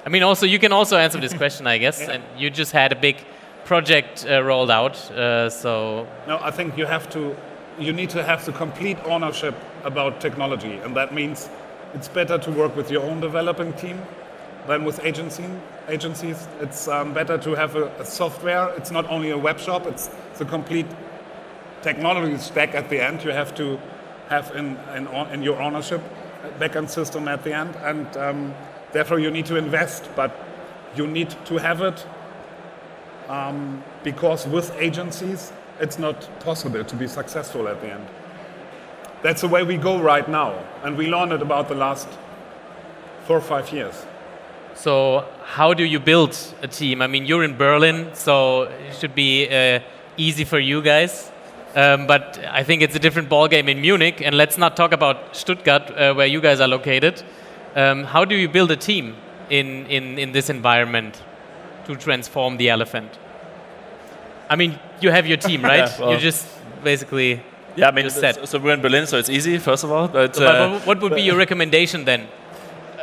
I 0.05 0.09
mean, 0.09 0.23
also 0.23 0.47
you 0.47 0.59
can 0.59 0.73
also 0.73 0.97
answer 0.97 1.21
this 1.21 1.35
question, 1.35 1.67
I 1.67 1.79
guess. 1.79 2.01
And 2.01 2.23
you 2.37 2.51
just 2.51 2.73
had 2.73 2.93
a 2.93 2.97
big 2.97 3.17
project 3.65 4.27
uh, 4.29 4.43
rolled 4.43 4.71
out, 4.71 4.97
uh, 5.11 5.51
so. 5.51 6.07
No, 6.27 6.39
I 6.41 6.51
think 6.51 6.77
you 6.77 6.87
have 6.87 7.09
to. 7.11 7.37
You 7.79 7.93
need 7.93 8.11
to 8.11 8.23
have 8.23 8.45
the 8.45 8.53
complete 8.53 8.99
ownership 9.05 9.55
about 9.85 10.21
technology, 10.21 10.75
and 10.85 10.97
that 10.97 11.15
means 11.15 11.49
it's 11.95 12.09
better 12.09 12.39
to 12.39 12.51
work 12.51 12.77
with 12.77 12.91
your 12.91 13.03
own 13.03 13.21
developing 13.21 13.73
team 13.75 14.03
than 14.71 14.85
with 14.85 15.05
agency, 15.05 15.45
agencies. 15.89 16.47
It's 16.61 16.87
um, 16.87 17.13
better 17.13 17.37
to 17.39 17.55
have 17.57 17.75
a, 17.75 17.89
a, 17.99 18.05
software. 18.05 18.69
It's 18.77 18.93
not 18.93 19.05
only 19.11 19.31
a 19.31 19.39
web 19.39 19.59
shop, 19.59 19.85
it's, 19.87 20.09
the 20.39 20.45
complete 20.45 20.87
technology 21.83 22.39
stack 22.39 22.75
at 22.75 22.89
the 22.89 23.05
end. 23.05 23.25
You 23.25 23.33
have 23.33 23.55
to 23.57 23.79
have 24.29 24.55
in, 24.55 24.79
in, 24.97 25.07
in 25.33 25.43
your 25.43 25.61
ownership 25.61 26.01
backend 26.59 26.89
system 26.89 27.29
at 27.29 27.43
the 27.43 27.53
end, 27.53 27.75
and 27.83 28.17
um, 28.17 28.55
therefore 28.93 29.19
you 29.19 29.31
need 29.31 29.45
to 29.47 29.57
invest, 29.57 30.09
but 30.15 30.31
you 30.97 31.07
need 31.07 31.31
to 31.47 31.59
have 31.59 31.83
it 31.83 32.07
um, 33.29 33.83
because 34.05 34.47
with 34.47 34.75
agencies 34.79 35.53
it's 35.81 35.99
not 35.99 36.29
possible 36.41 36.85
to 36.85 36.97
be 36.97 37.09
successful 37.09 37.69
at 37.69 37.81
the 37.81 37.93
end. 37.93 38.07
That's 39.23 39.41
the 39.41 39.49
way 39.49 39.65
we 39.65 39.77
go 39.77 40.01
right 40.01 40.29
now, 40.29 40.53
and 40.85 40.97
we 40.97 41.09
learned 41.09 41.33
it 41.33 41.43
about 41.43 41.69
the 41.69 41.75
last 41.75 42.09
four 43.27 43.37
or 43.37 43.43
five 43.43 43.73
years. 43.73 44.07
So, 44.75 45.27
how 45.45 45.75
do 45.75 45.85
you 45.85 46.01
build 46.01 46.37
a 46.63 46.69
team? 46.69 47.03
I 47.03 47.07
mean, 47.07 47.27
you're 47.27 47.45
in 47.45 47.57
Berlin, 47.57 48.11
so 48.15 48.63
it 48.63 48.95
should 48.99 49.15
be 49.15 49.49
uh, 49.49 49.81
easy 50.17 50.45
for 50.45 50.59
you 50.59 50.83
guys. 50.83 51.31
Um, 51.75 52.07
but 52.07 52.39
I 52.51 52.63
think 52.65 52.83
it's 52.83 52.97
a 52.97 52.99
different 52.99 53.29
ballgame 53.29 53.69
in 53.69 53.81
Munich, 53.81 54.21
and 54.21 54.37
let's 54.37 54.59
not 54.59 54.77
talk 54.77 54.93
about 54.93 55.37
Stuttgart, 55.37 55.91
uh, 55.91 56.15
where 56.15 56.27
you 56.27 56.41
guys 56.41 56.61
are 56.61 56.69
located. 56.69 57.23
Um, 57.77 58.05
how 58.05 58.25
do 58.25 58.35
you 58.35 58.49
build 58.49 58.71
a 58.71 58.77
team 58.77 59.17
in, 59.51 59.87
in, 59.87 60.19
in 60.19 60.33
this 60.33 60.51
environment 60.51 61.23
to 61.87 61.95
transform 61.95 62.57
the 62.57 62.71
elephant? 62.71 63.19
I 64.49 64.57
mean, 64.57 64.79
you 65.01 65.11
have 65.11 65.27
your 65.27 65.37
team, 65.37 65.63
right? 65.73 65.89
yeah, 65.89 66.01
well, 66.01 66.13
you 66.13 66.19
just 66.19 66.47
basically 66.83 67.43
yeah, 67.77 67.89
I 67.89 67.93
mean, 67.93 68.11
so, 68.11 68.33
so, 68.45 68.59
we're 68.59 68.75
in 68.75 68.81
Berlin, 68.81 69.07
so 69.07 69.17
it's 69.19 69.31
easy, 69.31 69.59
first 69.59 69.85
of 69.85 69.93
all. 69.93 70.09
But, 70.09 70.35
so, 70.35 70.45
uh, 70.45 70.79
but 70.79 70.87
what 70.87 71.01
would 71.01 71.15
be 71.15 71.23
your 71.23 71.37
recommendation 71.37 72.05
then? 72.05 72.27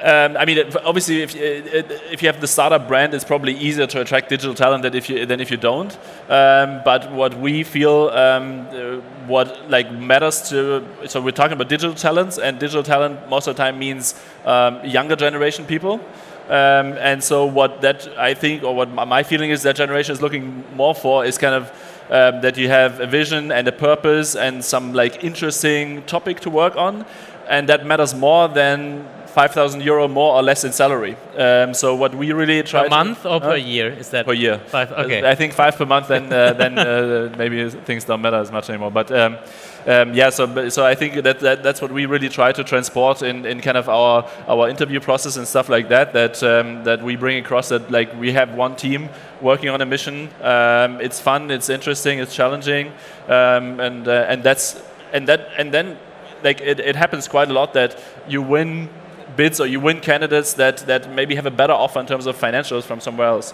Um, 0.04 0.38
I 0.38 0.46
mean, 0.46 0.60
obviously, 0.86 1.22
if, 1.24 1.36
if 1.36 2.22
you 2.22 2.28
have 2.28 2.40
the 2.40 2.48
startup 2.48 2.88
brand, 2.88 3.14
it's 3.14 3.24
probably 3.24 3.54
easier 3.54 3.88
to 3.88 4.02
attract 4.02 4.30
digital 4.30 4.54
talent 4.54 4.84
than 4.84 4.94
if 4.94 5.10
you 5.10 5.26
than 5.26 5.40
if 5.40 5.50
you 5.50 5.58
don't. 5.58 5.98
Um, 6.30 6.82
but 6.86 7.12
what 7.12 7.34
we 7.40 7.64
feel, 7.64 8.10
um, 8.10 8.68
uh, 8.68 8.98
what 9.26 9.70
like 9.70 9.92
matters 9.92 10.50
to, 10.50 10.86
so 11.08 11.20
we're 11.20 11.32
talking 11.32 11.54
about 11.54 11.70
digital 11.70 11.96
talents, 11.96 12.38
and 12.38 12.60
digital 12.60 12.84
talent 12.84 13.28
most 13.30 13.48
of 13.48 13.56
the 13.56 13.64
time 13.64 13.80
means 13.80 14.14
um, 14.46 14.84
younger 14.86 15.16
generation 15.16 15.66
people. 15.66 16.00
Um, 16.48 16.94
and 17.00 17.22
so 17.22 17.46
what 17.46 17.82
that 17.82 18.08
I 18.18 18.34
think, 18.34 18.64
or 18.64 18.74
what 18.76 18.90
my 18.90 19.24
feeling 19.24 19.50
is, 19.50 19.64
that 19.64 19.76
generation 19.76 20.14
is 20.14 20.22
looking 20.22 20.64
more 20.76 20.96
for 20.96 21.26
is 21.26 21.38
kind 21.38 21.56
of 21.56 21.72
um, 22.10 22.42
that 22.42 22.56
you 22.56 22.70
have 22.70 23.02
a 23.02 23.08
vision 23.08 23.52
and 23.52 23.68
a 23.68 23.72
purpose 23.72 24.36
and 24.36 24.64
some 24.64 24.94
like 24.94 25.26
interesting 25.26 26.04
topic 26.04 26.40
to 26.42 26.50
work 26.50 26.78
on, 26.78 27.06
and 27.50 27.70
that 27.70 27.86
matters 27.86 28.14
more 28.14 28.48
than 28.48 29.08
5,000 29.38 29.82
euro 29.82 30.08
more 30.08 30.34
or 30.34 30.42
less 30.42 30.64
in 30.64 30.72
salary. 30.72 31.16
Um, 31.38 31.76
so 31.76 31.94
what 31.94 32.16
we 32.16 32.32
really 32.32 32.64
try 32.64 32.84
per 32.84 32.90
month 32.90 33.24
or 33.24 33.40
per 33.40 33.56
year 33.56 33.92
is 33.92 34.10
that 34.10 34.26
per 34.26 34.34
year? 34.34 34.58
Five. 34.58 34.92
Okay. 34.92 35.30
I 35.30 35.36
think 35.36 35.54
five 35.54 35.76
per 35.76 35.86
month. 35.86 36.08
Then 36.08 36.34
uh, 36.34 36.54
then 36.54 36.80
uh, 36.80 37.32
maybe 37.38 37.70
things 37.70 38.04
don't 38.04 38.22
matter 38.22 38.38
as 38.38 38.52
much 38.52 38.68
anymore. 38.68 38.90
But 38.90 39.12
um, 39.12 39.38
um, 39.86 40.16
yeah, 40.16 40.32
so 40.32 40.70
so 40.70 40.84
I 40.84 40.96
think 40.96 41.22
that, 41.24 41.40
that 41.42 41.62
that's 41.62 41.84
what 41.84 41.92
we 41.92 42.08
really 42.08 42.30
try 42.30 42.52
to 42.52 42.64
transport 42.64 43.22
in, 43.22 43.46
in 43.46 43.62
kind 43.62 43.78
of 43.78 43.88
our 43.90 44.28
our 44.48 44.70
interview 44.70 45.00
process 45.00 45.38
and 45.38 45.48
stuff 45.48 45.70
like 45.70 45.88
that. 45.90 46.14
That 46.14 46.42
um, 46.42 46.84
that 46.86 47.04
we 47.04 47.16
bring 47.16 47.38
across 47.38 47.70
that 47.70 47.92
like 47.92 48.20
we 48.20 48.32
have 48.32 48.56
one 48.56 48.76
team 48.76 49.10
working 49.40 49.70
on 49.70 49.82
a 49.82 49.86
mission. 49.86 50.30
Um, 50.42 51.00
it's 51.00 51.20
fun. 51.20 51.52
It's 51.52 51.70
interesting. 51.70 52.18
It's 52.18 52.34
challenging. 52.34 52.88
Um, 53.28 53.80
and 53.80 54.08
uh, 54.08 54.26
and 54.28 54.42
that's 54.42 54.82
and 55.14 55.28
that 55.28 55.42
and 55.60 55.72
then 55.72 55.98
like 56.44 56.62
it, 56.62 56.80
it 56.80 56.96
happens 56.96 57.28
quite 57.28 57.50
a 57.50 57.54
lot 57.54 57.74
that 57.74 58.00
you 58.28 58.42
win 58.42 58.90
bids 59.38 59.60
or 59.62 59.68
you 59.68 59.80
win 59.80 60.02
candidates 60.02 60.54
that, 60.54 60.78
that 60.88 61.10
maybe 61.12 61.36
have 61.36 61.46
a 61.46 61.52
better 61.52 61.74
offer 61.74 62.00
in 62.00 62.08
terms 62.08 62.26
of 62.26 62.38
financials 62.38 62.84
from 62.84 63.00
somewhere 63.00 63.28
else. 63.28 63.54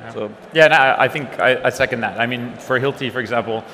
Yeah, 0.00 0.12
so. 0.12 0.32
yeah 0.52 0.68
no, 0.68 0.96
I 0.98 1.08
think 1.08 1.38
I, 1.38 1.64
I, 1.64 1.70
second 1.70 2.00
that. 2.00 2.20
I 2.20 2.26
mean, 2.26 2.54
for 2.56 2.80
Hilti, 2.80 3.12
for 3.12 3.20
example, 3.20 3.64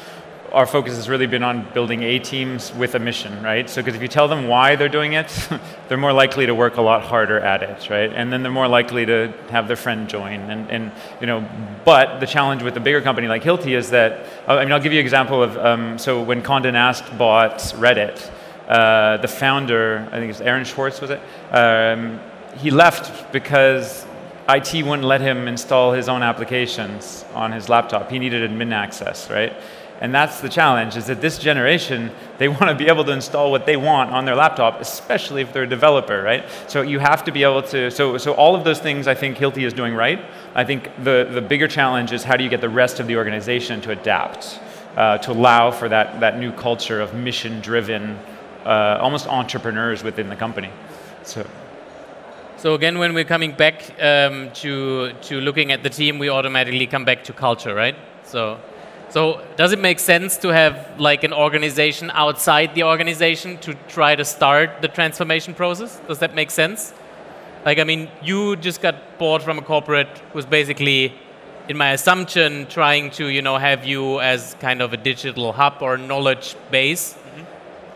our 0.52 0.66
focus 0.66 0.96
has 0.96 1.08
really 1.08 1.26
been 1.26 1.42
on 1.42 1.66
building 1.72 2.02
A 2.02 2.18
teams 2.18 2.74
with 2.74 2.94
a 2.94 2.98
mission, 2.98 3.42
right? 3.42 3.68
So, 3.70 3.80
because 3.80 3.94
if 3.94 4.02
you 4.02 4.08
tell 4.08 4.26
them 4.26 4.48
why 4.48 4.76
they're 4.76 4.88
doing 4.88 5.12
it, 5.12 5.48
they're 5.88 5.98
more 5.98 6.12
likely 6.12 6.46
to 6.46 6.54
work 6.54 6.76
a 6.76 6.82
lot 6.82 7.02
harder 7.02 7.38
at 7.38 7.62
it, 7.62 7.88
right? 7.88 8.12
And 8.12 8.32
then 8.32 8.42
they're 8.42 8.52
more 8.52 8.68
likely 8.68 9.06
to 9.06 9.32
have 9.50 9.68
their 9.68 9.76
friend 9.76 10.08
join. 10.08 10.40
And, 10.50 10.70
and 10.70 10.92
you 11.20 11.26
know, 11.26 11.48
but 11.84 12.20
the 12.20 12.26
challenge 12.26 12.62
with 12.62 12.76
a 12.76 12.80
bigger 12.80 13.00
company 13.00 13.28
like 13.28 13.42
Hilti 13.42 13.76
is 13.76 13.90
that, 13.90 14.26
I 14.46 14.64
mean, 14.64 14.72
I'll 14.72 14.80
give 14.80 14.92
you 14.92 15.00
an 15.00 15.04
example 15.04 15.42
of, 15.42 15.56
um, 15.56 15.98
so 15.98 16.22
when 16.22 16.42
Condé 16.42 16.72
Nast 16.72 17.16
bought 17.16 17.58
Reddit, 17.76 18.30
uh, 18.68 19.16
the 19.18 19.28
founder, 19.28 20.08
I 20.12 20.18
think 20.18 20.30
it's 20.30 20.40
Aaron 20.40 20.64
Swartz, 20.64 21.00
was 21.00 21.10
it? 21.10 21.20
Um, 21.50 22.20
he 22.56 22.70
left 22.70 23.32
because 23.32 24.06
IT 24.48 24.84
wouldn't 24.84 25.04
let 25.04 25.20
him 25.20 25.46
install 25.46 25.92
his 25.92 26.08
own 26.08 26.22
applications 26.22 27.24
on 27.34 27.52
his 27.52 27.68
laptop. 27.68 28.10
He 28.10 28.18
needed 28.18 28.48
admin 28.50 28.72
access, 28.72 29.30
right? 29.30 29.52
And 30.00 30.14
that's 30.14 30.40
the 30.40 30.48
challenge, 30.48 30.96
is 30.96 31.06
that 31.06 31.20
this 31.20 31.38
generation, 31.38 32.10
they 32.38 32.48
want 32.56 32.68
to 32.68 32.74
be 32.74 32.88
able 32.88 33.04
to 33.04 33.12
install 33.12 33.50
what 33.50 33.66
they 33.66 33.76
want 33.76 34.10
on 34.10 34.24
their 34.24 34.34
laptop, 34.34 34.80
especially 34.80 35.42
if 35.42 35.52
they're 35.52 35.64
a 35.64 35.68
developer, 35.68 36.22
right? 36.22 36.44
So 36.68 36.82
you 36.82 36.98
have 36.98 37.24
to 37.24 37.32
be 37.32 37.42
able 37.42 37.62
to, 37.64 37.90
so, 37.90 38.16
so 38.16 38.32
all 38.32 38.54
of 38.54 38.64
those 38.64 38.78
things 38.78 39.06
I 39.06 39.14
think 39.14 39.36
Hilti 39.36 39.64
is 39.64 39.72
doing 39.72 39.94
right. 39.94 40.24
I 40.54 40.64
think 40.64 40.90
the, 41.04 41.28
the 41.30 41.42
bigger 41.42 41.68
challenge 41.68 42.12
is 42.12 42.24
how 42.24 42.36
do 42.36 42.44
you 42.44 42.50
get 42.50 42.60
the 42.60 42.68
rest 42.68 42.98
of 42.98 43.06
the 43.06 43.16
organization 43.16 43.80
to 43.82 43.90
adapt, 43.90 44.58
uh, 44.96 45.18
to 45.18 45.32
allow 45.32 45.70
for 45.70 45.88
that, 45.88 46.20
that 46.20 46.38
new 46.38 46.52
culture 46.52 47.00
of 47.00 47.14
mission-driven 47.14 48.18
uh, 48.64 48.98
almost 49.00 49.26
entrepreneurs 49.26 50.02
within 50.02 50.28
the 50.28 50.36
company. 50.36 50.70
So. 51.22 51.46
So 52.56 52.74
again, 52.74 52.98
when 52.98 53.14
we're 53.14 53.24
coming 53.24 53.52
back 53.52 53.90
um, 54.02 54.50
to 54.56 55.12
to 55.22 55.40
looking 55.40 55.72
at 55.72 55.82
the 55.82 55.88
team, 55.88 56.18
we 56.18 56.28
automatically 56.28 56.86
come 56.86 57.06
back 57.06 57.24
to 57.24 57.32
culture, 57.32 57.74
right? 57.74 57.96
So, 58.24 58.60
so 59.10 59.44
does 59.56 59.72
it 59.72 59.80
make 59.80 59.98
sense 59.98 60.36
to 60.38 60.48
have 60.48 61.00
like 61.00 61.24
an 61.24 61.32
organization 61.32 62.10
outside 62.14 62.76
the 62.76 62.84
organization 62.84 63.58
to 63.58 63.74
try 63.88 64.14
to 64.14 64.24
start 64.24 64.82
the 64.82 64.88
transformation 64.88 65.52
process? 65.52 66.00
Does 66.06 66.20
that 66.20 66.34
make 66.34 66.50
sense? 66.50 66.94
Like, 67.64 67.78
I 67.78 67.84
mean, 67.84 68.08
you 68.22 68.56
just 68.56 68.80
got 68.80 69.18
bought 69.18 69.42
from 69.42 69.58
a 69.58 69.62
corporate 69.62 70.22
who's 70.32 70.46
basically, 70.46 71.12
in 71.68 71.76
my 71.76 71.90
assumption, 71.90 72.66
trying 72.66 73.10
to 73.12 73.26
you 73.26 73.42
know 73.42 73.58
have 73.58 73.84
you 73.84 74.20
as 74.20 74.54
kind 74.60 74.80
of 74.80 74.92
a 74.92 74.96
digital 74.96 75.52
hub 75.52 75.82
or 75.82 75.98
knowledge 75.98 76.54
base 76.70 77.16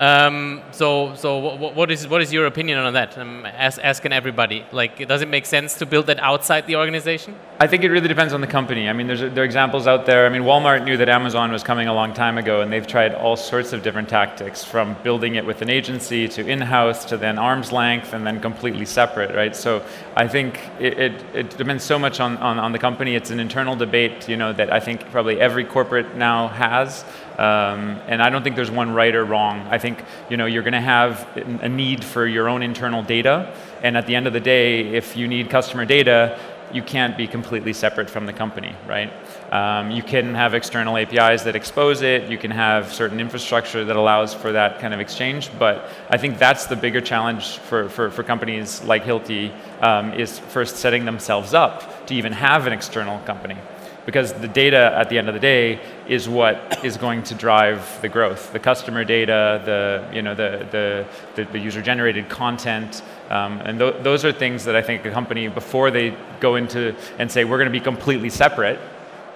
um, 0.00 0.60
so, 0.72 1.14
so 1.14 1.56
what 1.56 1.90
is 1.90 2.08
what 2.08 2.20
is 2.20 2.32
your 2.32 2.46
opinion 2.46 2.78
on 2.78 2.92
that? 2.94 3.16
I'm 3.16 3.46
ask, 3.46 3.78
asking 3.82 4.12
everybody. 4.12 4.64
Like, 4.72 5.06
does 5.06 5.22
it 5.22 5.28
make 5.28 5.46
sense 5.46 5.74
to 5.78 5.86
build 5.86 6.06
that 6.06 6.18
outside 6.18 6.66
the 6.66 6.76
organization? 6.76 7.36
I 7.60 7.68
think 7.68 7.84
it 7.84 7.90
really 7.90 8.08
depends 8.08 8.32
on 8.32 8.40
the 8.40 8.46
company. 8.48 8.88
I 8.88 8.92
mean, 8.92 9.06
there's 9.06 9.20
there 9.20 9.42
are 9.42 9.44
examples 9.44 9.86
out 9.86 10.04
there. 10.04 10.26
I 10.26 10.28
mean, 10.28 10.42
Walmart 10.42 10.84
knew 10.84 10.96
that 10.96 11.08
Amazon 11.08 11.52
was 11.52 11.62
coming 11.62 11.86
a 11.86 11.94
long 11.94 12.12
time 12.12 12.38
ago, 12.38 12.60
and 12.60 12.72
they've 12.72 12.86
tried 12.86 13.14
all 13.14 13.36
sorts 13.36 13.72
of 13.72 13.82
different 13.82 14.08
tactics, 14.08 14.64
from 14.64 14.96
building 15.04 15.36
it 15.36 15.46
with 15.46 15.62
an 15.62 15.70
agency 15.70 16.26
to 16.28 16.44
in-house 16.44 17.04
to 17.06 17.16
then 17.16 17.38
arm's 17.38 17.70
length 17.70 18.12
and 18.12 18.26
then 18.26 18.40
completely 18.40 18.84
separate, 18.84 19.34
right? 19.34 19.54
So, 19.54 19.84
I 20.16 20.26
think 20.26 20.58
it, 20.80 20.98
it, 20.98 21.24
it 21.34 21.56
depends 21.56 21.84
so 21.84 21.98
much 21.98 22.18
on, 22.18 22.36
on, 22.38 22.58
on 22.58 22.72
the 22.72 22.78
company. 22.78 23.14
It's 23.14 23.30
an 23.30 23.38
internal 23.38 23.76
debate, 23.76 24.28
you 24.28 24.36
know, 24.36 24.52
that 24.52 24.72
I 24.72 24.80
think 24.80 25.10
probably 25.10 25.40
every 25.40 25.64
corporate 25.64 26.16
now 26.16 26.48
has. 26.48 27.04
Um, 27.38 28.00
and 28.06 28.22
I 28.22 28.30
don't 28.30 28.42
think 28.42 28.56
there's 28.56 28.70
one 28.70 28.92
right 28.92 29.14
or 29.14 29.24
wrong. 29.24 29.66
I 29.70 29.78
think 29.78 30.02
you 30.30 30.36
know 30.36 30.46
you're 30.46 30.62
going 30.62 30.72
to 30.72 30.80
have 30.80 31.28
a 31.36 31.68
need 31.68 32.04
for 32.04 32.26
your 32.26 32.48
own 32.48 32.62
internal 32.62 33.02
data, 33.02 33.54
and 33.82 33.96
at 33.96 34.06
the 34.06 34.14
end 34.14 34.26
of 34.26 34.32
the 34.32 34.40
day, 34.40 34.94
if 34.94 35.16
you 35.16 35.26
need 35.26 35.50
customer 35.50 35.84
data, 35.84 36.38
you 36.72 36.82
can't 36.82 37.16
be 37.16 37.26
completely 37.26 37.72
separate 37.72 38.10
from 38.10 38.26
the 38.26 38.32
company, 38.32 38.74
right? 38.86 39.12
Um, 39.52 39.90
you 39.92 40.02
can 40.02 40.34
have 40.34 40.54
external 40.54 40.96
APIs 40.96 41.42
that 41.44 41.54
expose 41.54 42.02
it. 42.02 42.28
You 42.28 42.36
can 42.36 42.50
have 42.50 42.92
certain 42.92 43.20
infrastructure 43.20 43.84
that 43.84 43.94
allows 43.94 44.34
for 44.34 44.50
that 44.52 44.80
kind 44.80 44.92
of 44.92 44.98
exchange. 44.98 45.50
But 45.58 45.88
I 46.10 46.16
think 46.16 46.38
that's 46.38 46.66
the 46.66 46.74
bigger 46.74 47.00
challenge 47.00 47.58
for, 47.58 47.88
for, 47.88 48.10
for 48.10 48.24
companies 48.24 48.82
like 48.82 49.04
Hilti 49.04 49.52
um, 49.82 50.12
is 50.14 50.38
first 50.38 50.76
setting 50.76 51.04
themselves 51.04 51.54
up 51.54 52.06
to 52.06 52.14
even 52.14 52.32
have 52.32 52.66
an 52.66 52.72
external 52.72 53.20
company 53.20 53.56
because 54.06 54.32
the 54.34 54.48
data 54.48 54.92
at 54.96 55.08
the 55.08 55.18
end 55.18 55.28
of 55.28 55.34
the 55.34 55.40
day 55.40 55.80
is 56.08 56.28
what 56.28 56.84
is 56.84 56.96
going 56.96 57.22
to 57.24 57.34
drive 57.34 58.00
the 58.02 58.08
growth. 58.08 58.52
The 58.52 58.58
customer 58.58 59.04
data, 59.04 59.62
the 59.64 60.14
you 60.14 60.22
know 60.22 60.34
the 60.34 60.66
the, 60.70 61.06
the, 61.36 61.44
the 61.52 61.58
user 61.58 61.80
generated 61.80 62.28
content, 62.28 63.02
um, 63.30 63.60
and 63.60 63.78
th- 63.78 63.96
those 64.02 64.24
are 64.24 64.32
things 64.32 64.64
that 64.64 64.76
I 64.76 64.82
think 64.82 65.04
a 65.06 65.10
company 65.10 65.48
before 65.48 65.90
they 65.90 66.16
go 66.40 66.56
into 66.56 66.94
and 67.18 67.30
say 67.30 67.44
we're 67.44 67.58
going 67.58 67.72
to 67.72 67.78
be 67.78 67.84
completely 67.84 68.30
separate. 68.30 68.78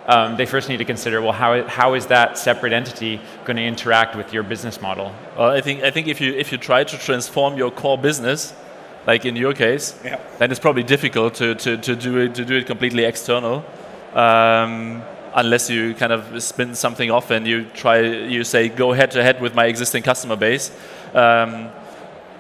Um, 0.07 0.39
they 0.39 0.47
first 0.47 0.71
need 0.71 0.79
to 0.79 0.87
consider 0.87 1.21
well 1.21 1.33
how, 1.33 1.65
how 1.65 1.93
is 1.93 2.07
that 2.07 2.39
separate 2.39 2.73
entity 2.73 3.21
going 3.45 3.59
to 3.59 3.63
interact 3.63 4.17
with 4.17 4.33
your 4.33 4.43
business 4.43 4.81
model 4.81 5.15
well 5.37 5.51
i 5.51 5.61
think 5.61 5.83
i 5.83 5.91
think 5.91 6.09
if 6.09 6.19
you 6.19 6.33
if 6.33 6.51
you 6.51 6.57
try 6.57 6.83
to 6.83 6.97
transform 6.97 7.59
your 7.59 7.71
core 7.71 7.99
business 7.99 8.55
like 9.07 9.27
in 9.27 9.37
your 9.37 9.53
case 9.53 10.01
yeah. 10.03 10.19
then 10.39 10.51
it's 10.51 10.61
probably 10.61 10.83
difficult 10.83 11.35
to, 11.35 11.55
to, 11.57 11.77
to 11.77 11.95
do 11.95 12.17
it 12.21 12.35
to 12.37 12.45
do 12.47 12.57
it 12.57 12.65
completely 12.67 13.05
external 13.05 13.63
um, 14.15 15.03
unless 15.35 15.71
you 15.71 15.95
kind 15.95 16.13
of 16.13 16.43
spin 16.43 16.75
something 16.75 17.11
off 17.11 17.31
and 17.31 17.47
you 17.47 17.65
try, 17.75 18.01
you 18.01 18.45
say, 18.45 18.69
go 18.69 18.93
head 18.93 19.11
to 19.13 19.23
head 19.23 19.41
with 19.41 19.55
my 19.55 19.67
existing 19.67 20.03
customer 20.03 20.37
base. 20.37 20.71
Um, 21.15 21.71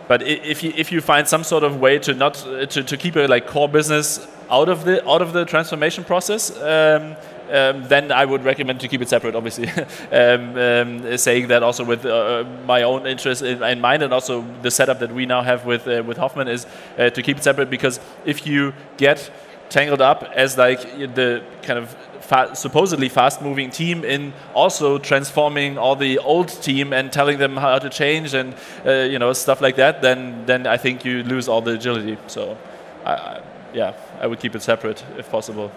but 0.08 0.22
if 0.22 0.62
you, 0.62 0.72
if 0.74 0.90
you 0.90 1.00
find 1.02 1.28
some 1.28 1.44
sort 1.44 1.64
of 1.64 1.80
way 1.80 1.98
to 1.98 2.14
not 2.14 2.34
to, 2.34 2.82
to 2.82 2.96
keep 2.96 3.14
a 3.16 3.26
like 3.26 3.46
core 3.46 3.68
business 3.68 4.26
out 4.50 4.70
of 4.70 4.84
the 4.86 5.06
out 5.06 5.20
of 5.20 5.34
the 5.34 5.44
transformation 5.44 6.02
process, 6.02 6.50
um, 6.62 7.14
um, 7.50 7.86
then 7.88 8.10
I 8.10 8.24
would 8.24 8.42
recommend 8.42 8.80
to 8.80 8.88
keep 8.88 9.02
it 9.02 9.08
separate. 9.10 9.34
Obviously, 9.34 9.68
um, 10.12 10.56
um, 10.56 11.16
saying 11.18 11.48
that 11.48 11.62
also 11.62 11.84
with 11.84 12.06
uh, 12.06 12.44
my 12.66 12.82
own 12.82 13.06
interest 13.06 13.42
in, 13.42 13.62
in, 13.62 13.80
mind 13.80 14.02
and 14.02 14.12
also 14.14 14.44
the 14.62 14.70
setup 14.70 14.98
that 15.00 15.12
we 15.12 15.26
now 15.26 15.42
have 15.42 15.66
with 15.66 15.86
uh, 15.86 16.02
with 16.06 16.16
Hoffmann 16.16 16.48
is 16.48 16.66
uh, 16.98 17.10
to 17.10 17.22
keep 17.22 17.36
it 17.36 17.44
separate 17.44 17.68
because 17.68 18.00
if 18.24 18.46
you 18.46 18.72
get 18.96 19.30
tangled 19.68 20.00
up 20.00 20.22
as 20.34 20.56
like 20.56 20.80
the 21.14 21.42
kind 21.62 21.78
of 21.78 21.96
fa 22.20 22.50
supposedly 22.54 23.08
fast-moving 23.08 23.70
team 23.70 24.04
in 24.04 24.32
also 24.54 24.98
transforming 24.98 25.78
all 25.78 25.96
the 25.96 26.18
old 26.18 26.48
team 26.48 26.92
and 26.92 27.12
telling 27.12 27.38
them 27.38 27.56
how 27.56 27.78
to 27.78 27.88
change 27.88 28.34
and 28.34 28.54
uh, 28.86 28.92
you 29.12 29.18
know 29.18 29.32
stuff 29.32 29.60
like 29.60 29.76
that, 29.76 30.02
then 30.02 30.44
then 30.46 30.66
I 30.66 30.76
think 30.76 31.04
you 31.04 31.22
lose 31.22 31.48
all 31.48 31.62
the 31.62 31.72
agility. 31.72 32.16
So, 32.26 32.56
I, 33.04 33.12
I, 33.12 33.40
yeah, 33.74 33.92
I 34.20 34.26
would 34.26 34.40
keep 34.40 34.54
it 34.54 34.62
separate 34.62 35.04
if 35.16 35.30
possible. 35.30 35.70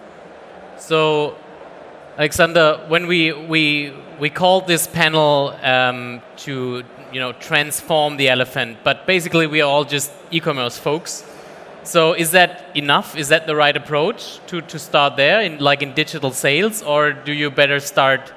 So, 0.78 1.36
Alexander, 2.18 2.80
when 2.88 3.08
we 3.08 3.32
we 3.32 3.94
we 4.20 4.30
called 4.30 4.68
this 4.68 4.88
panel 4.88 5.56
um, 5.64 6.22
to 6.38 6.84
you 7.14 7.20
know 7.20 7.34
transform 7.34 8.18
the 8.18 8.30
elephant, 8.30 8.78
but 8.84 9.06
basically 9.06 9.48
we 9.48 9.62
are 9.62 9.70
all 9.70 9.86
just 9.86 10.12
e-commerce 10.32 10.78
folks. 10.78 11.24
So 11.84 12.14
is 12.14 12.32
that 12.32 12.66
enough? 12.76 13.18
Is 13.18 13.30
that 13.30 13.48
the 13.48 13.56
right 13.56 13.76
approach 13.76 14.40
to, 14.48 14.62
to 14.62 14.78
start 14.78 15.16
there, 15.16 15.42
in, 15.42 15.60
like 15.60 15.82
in 15.82 15.94
digital 15.94 16.32
sales, 16.32 16.84
or 16.84 17.12
do 17.12 17.34
you 17.34 17.50
better 17.50 17.80
start 17.80 18.34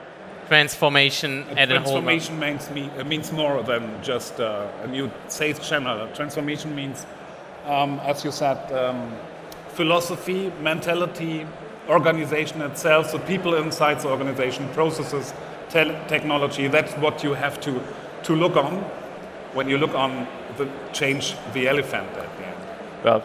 transformation 0.48 1.44
at 1.56 1.70
a 1.70 1.80
whole? 1.80 2.00
Transformation 2.00 2.38
means, 2.38 2.70
me, 2.70 2.90
uh, 2.98 3.04
means 3.04 3.32
more 3.32 3.62
than 3.62 4.02
just 4.02 4.40
uh, 4.40 4.66
a 4.82 4.86
new 4.86 5.10
sales 5.28 5.66
channel. 5.66 6.08
Transformation 6.14 6.74
means, 6.74 7.06
um, 7.66 8.00
as 8.00 8.24
you 8.24 8.32
said, 8.32 8.72
um, 8.72 9.12
philosophy, 9.68 10.50
mentality, 10.62 11.46
organization 11.88 12.62
itself, 12.62 13.10
so 13.10 13.18
people 13.18 13.54
inside 13.56 14.00
the 14.00 14.08
organization, 14.08 14.68
processes, 14.70 15.34
te 15.68 15.84
technology. 16.08 16.66
That's 16.68 16.92
what 16.94 17.22
you 17.22 17.34
have 17.34 17.60
to, 17.60 17.82
to 18.22 18.34
look 18.34 18.56
on 18.56 18.76
when 19.52 19.68
you 19.68 19.76
look 19.76 19.94
on 19.94 20.26
the 20.56 20.66
change 20.92 21.36
the 21.52 21.68
elephant 21.68 22.08
at 22.08 22.36
the 22.38 22.46
end. 22.46 22.56
Well, 23.04 23.22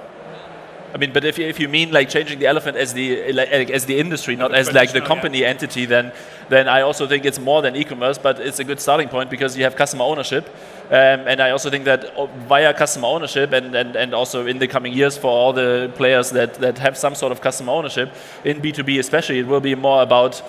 I 0.94 0.98
mean, 0.98 1.14
but 1.14 1.24
if 1.24 1.38
you, 1.38 1.46
if 1.46 1.60
you 1.60 1.68
mean 1.68 1.92
like 1.92 2.10
changing 2.10 2.40
the 2.40 2.48
elephant 2.48 2.78
as 2.78 2.94
the 2.94 3.32
like, 3.34 3.70
as 3.70 3.86
the 3.86 4.00
industry, 4.00 4.36
not 4.36 4.54
as 4.56 4.72
like 4.74 4.92
the 4.92 5.02
company 5.02 5.42
yeah. 5.42 5.48
entity, 5.48 5.86
then 5.86 6.12
then 6.50 6.68
I 6.68 6.82
also 6.82 7.08
think 7.08 7.26
it's 7.26 7.40
more 7.40 7.62
than 7.62 7.76
e-commerce, 7.76 8.18
but 8.18 8.40
it's 8.40 8.60
a 8.60 8.64
good 8.64 8.80
starting 8.80 9.08
point 9.08 9.30
because 9.30 9.56
you 9.56 9.64
have 9.64 9.76
customer 9.76 10.06
ownership, 10.06 10.50
um, 10.90 11.28
and 11.28 11.40
I 11.40 11.52
also 11.52 11.70
think 11.70 11.86
that 11.86 12.16
via 12.48 12.74
customer 12.74 13.08
ownership 13.08 13.54
and, 13.54 13.76
and, 13.76 13.96
and 13.96 14.16
also 14.16 14.48
in 14.48 14.58
the 14.58 14.68
coming 14.68 14.92
years 14.92 15.16
for 15.16 15.28
all 15.28 15.54
the 15.54 15.92
players 15.96 16.32
that, 16.32 16.56
that 16.56 16.80
have 16.80 16.98
some 16.98 17.14
sort 17.14 17.32
of 17.32 17.42
customer 17.42 17.74
ownership 17.74 18.12
in 18.44 18.60
B2B 18.60 18.98
especially, 18.98 19.38
it 19.38 19.46
will 19.46 19.60
be 19.60 19.76
more 19.76 20.02
about 20.02 20.42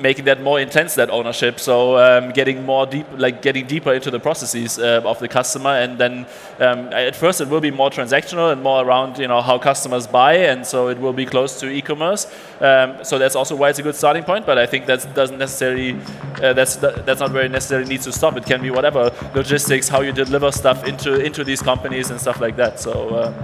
making 0.00 0.24
that 0.26 0.42
more 0.42 0.60
intense 0.60 0.94
that 0.94 1.10
ownership. 1.10 1.58
So 1.58 1.96
um, 1.98 2.30
getting 2.32 2.64
more 2.64 2.86
deep 2.86 3.06
like 3.16 3.42
getting 3.42 3.66
deeper 3.66 3.92
into 3.92 4.10
the 4.10 4.20
processes 4.20 4.78
uh, 4.78 5.02
of 5.04 5.18
the 5.18 5.28
customer. 5.28 5.70
And 5.70 5.98
then 5.98 6.26
um, 6.58 6.92
at 6.92 7.16
first 7.16 7.40
it 7.40 7.48
will 7.48 7.60
be 7.60 7.70
more 7.70 7.90
transactional 7.90 8.52
and 8.52 8.62
more 8.62 8.84
around 8.84 9.18
you 9.18 9.28
know 9.28 9.42
how 9.42 9.58
customers 9.58 10.06
buy. 10.06 10.34
And 10.34 10.66
so 10.66 10.88
it 10.88 10.98
will 10.98 11.12
be 11.12 11.26
close 11.26 11.60
to 11.60 11.70
e-commerce. 11.70 12.26
Um, 12.60 13.04
so 13.04 13.18
that's 13.18 13.36
also 13.36 13.56
why 13.56 13.70
it's 13.70 13.78
a 13.78 13.82
good 13.82 13.94
starting 13.94 14.22
point. 14.22 14.46
But 14.46 14.58
I 14.58 14.66
think 14.66 14.86
that 14.86 15.14
doesn't 15.14 15.38
necessarily 15.38 15.98
uh, 16.42 16.52
that's 16.52 16.76
that's 16.76 17.20
not 17.20 17.30
very 17.30 17.48
necessarily 17.48 17.88
needs 17.88 18.04
to 18.04 18.12
stop. 18.12 18.36
It 18.36 18.46
can 18.46 18.62
be 18.62 18.70
whatever 18.70 19.12
logistics 19.34 19.88
how 19.88 20.00
you 20.02 20.12
deliver 20.12 20.52
stuff 20.52 20.84
into 20.84 21.20
into 21.20 21.44
these 21.44 21.62
companies 21.62 22.10
and 22.10 22.20
stuff 22.20 22.40
like 22.40 22.56
that. 22.56 22.80
So 22.80 22.92
um, 23.22 23.34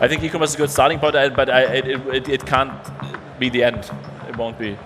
I 0.00 0.08
think 0.08 0.22
e-commerce 0.22 0.50
is 0.50 0.54
a 0.54 0.58
good 0.58 0.70
starting 0.70 0.98
point. 0.98 1.10
But 1.10 1.50
I, 1.50 1.62
it, 1.62 1.86
it, 1.86 2.28
it 2.28 2.46
can't 2.46 2.72
be 3.38 3.48
the 3.48 3.64
end. 3.64 3.90
It 4.28 4.36
won't 4.36 4.58
be 4.58 4.76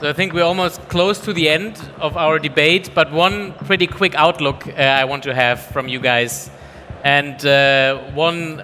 so 0.00 0.08
I 0.08 0.12
think 0.12 0.32
we're 0.32 0.44
almost 0.44 0.80
close 0.88 1.18
to 1.22 1.32
the 1.32 1.48
end 1.48 1.76
of 1.98 2.16
our 2.16 2.38
debate, 2.38 2.90
but 2.94 3.10
one 3.10 3.52
pretty 3.66 3.88
quick 3.88 4.14
outlook 4.14 4.64
uh, 4.68 4.80
I 4.80 5.04
want 5.04 5.24
to 5.24 5.34
have 5.34 5.60
from 5.60 5.88
you 5.88 5.98
guys. 5.98 6.50
And 7.02 7.44
uh, 7.44 7.98
one, 8.12 8.62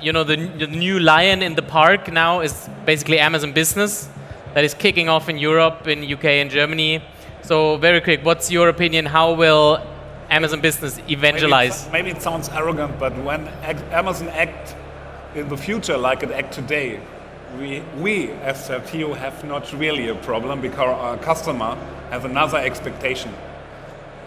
you 0.00 0.12
know, 0.12 0.24
the, 0.24 0.34
the, 0.34 0.66
new 0.66 0.98
lion 0.98 1.40
in 1.40 1.54
the 1.54 1.62
park 1.62 2.12
now 2.12 2.40
is 2.40 2.68
basically 2.84 3.20
Amazon 3.20 3.52
Business 3.52 4.08
that 4.54 4.64
is 4.64 4.74
kicking 4.74 5.08
off 5.08 5.28
in 5.28 5.38
Europe, 5.38 5.86
in 5.86 6.02
UK 6.12 6.24
and 6.24 6.50
Germany. 6.50 7.00
So 7.42 7.76
very 7.76 8.00
quick, 8.00 8.24
what's 8.24 8.50
your 8.50 8.68
opinion? 8.68 9.06
How 9.06 9.34
will 9.34 9.80
Amazon 10.30 10.60
Business 10.60 10.98
evangelize? 11.08 11.86
Maybe 11.92 11.98
it, 12.00 12.04
maybe 12.04 12.18
it 12.18 12.22
sounds 12.22 12.48
arrogant, 12.48 12.98
but 12.98 13.16
when 13.22 13.46
Amazon 13.92 14.30
act 14.30 14.74
in 15.36 15.48
the 15.48 15.56
future 15.56 15.96
like 15.96 16.24
it 16.24 16.32
act 16.32 16.52
today, 16.52 17.00
we, 17.58 17.80
we 17.98 18.30
as 18.30 18.68
Certeo 18.68 19.16
have 19.16 19.44
not 19.44 19.72
really 19.72 20.08
a 20.08 20.14
problem 20.14 20.60
because 20.60 20.78
our 20.78 21.16
customer 21.18 21.76
has 22.10 22.24
another 22.24 22.58
expectation. 22.58 23.32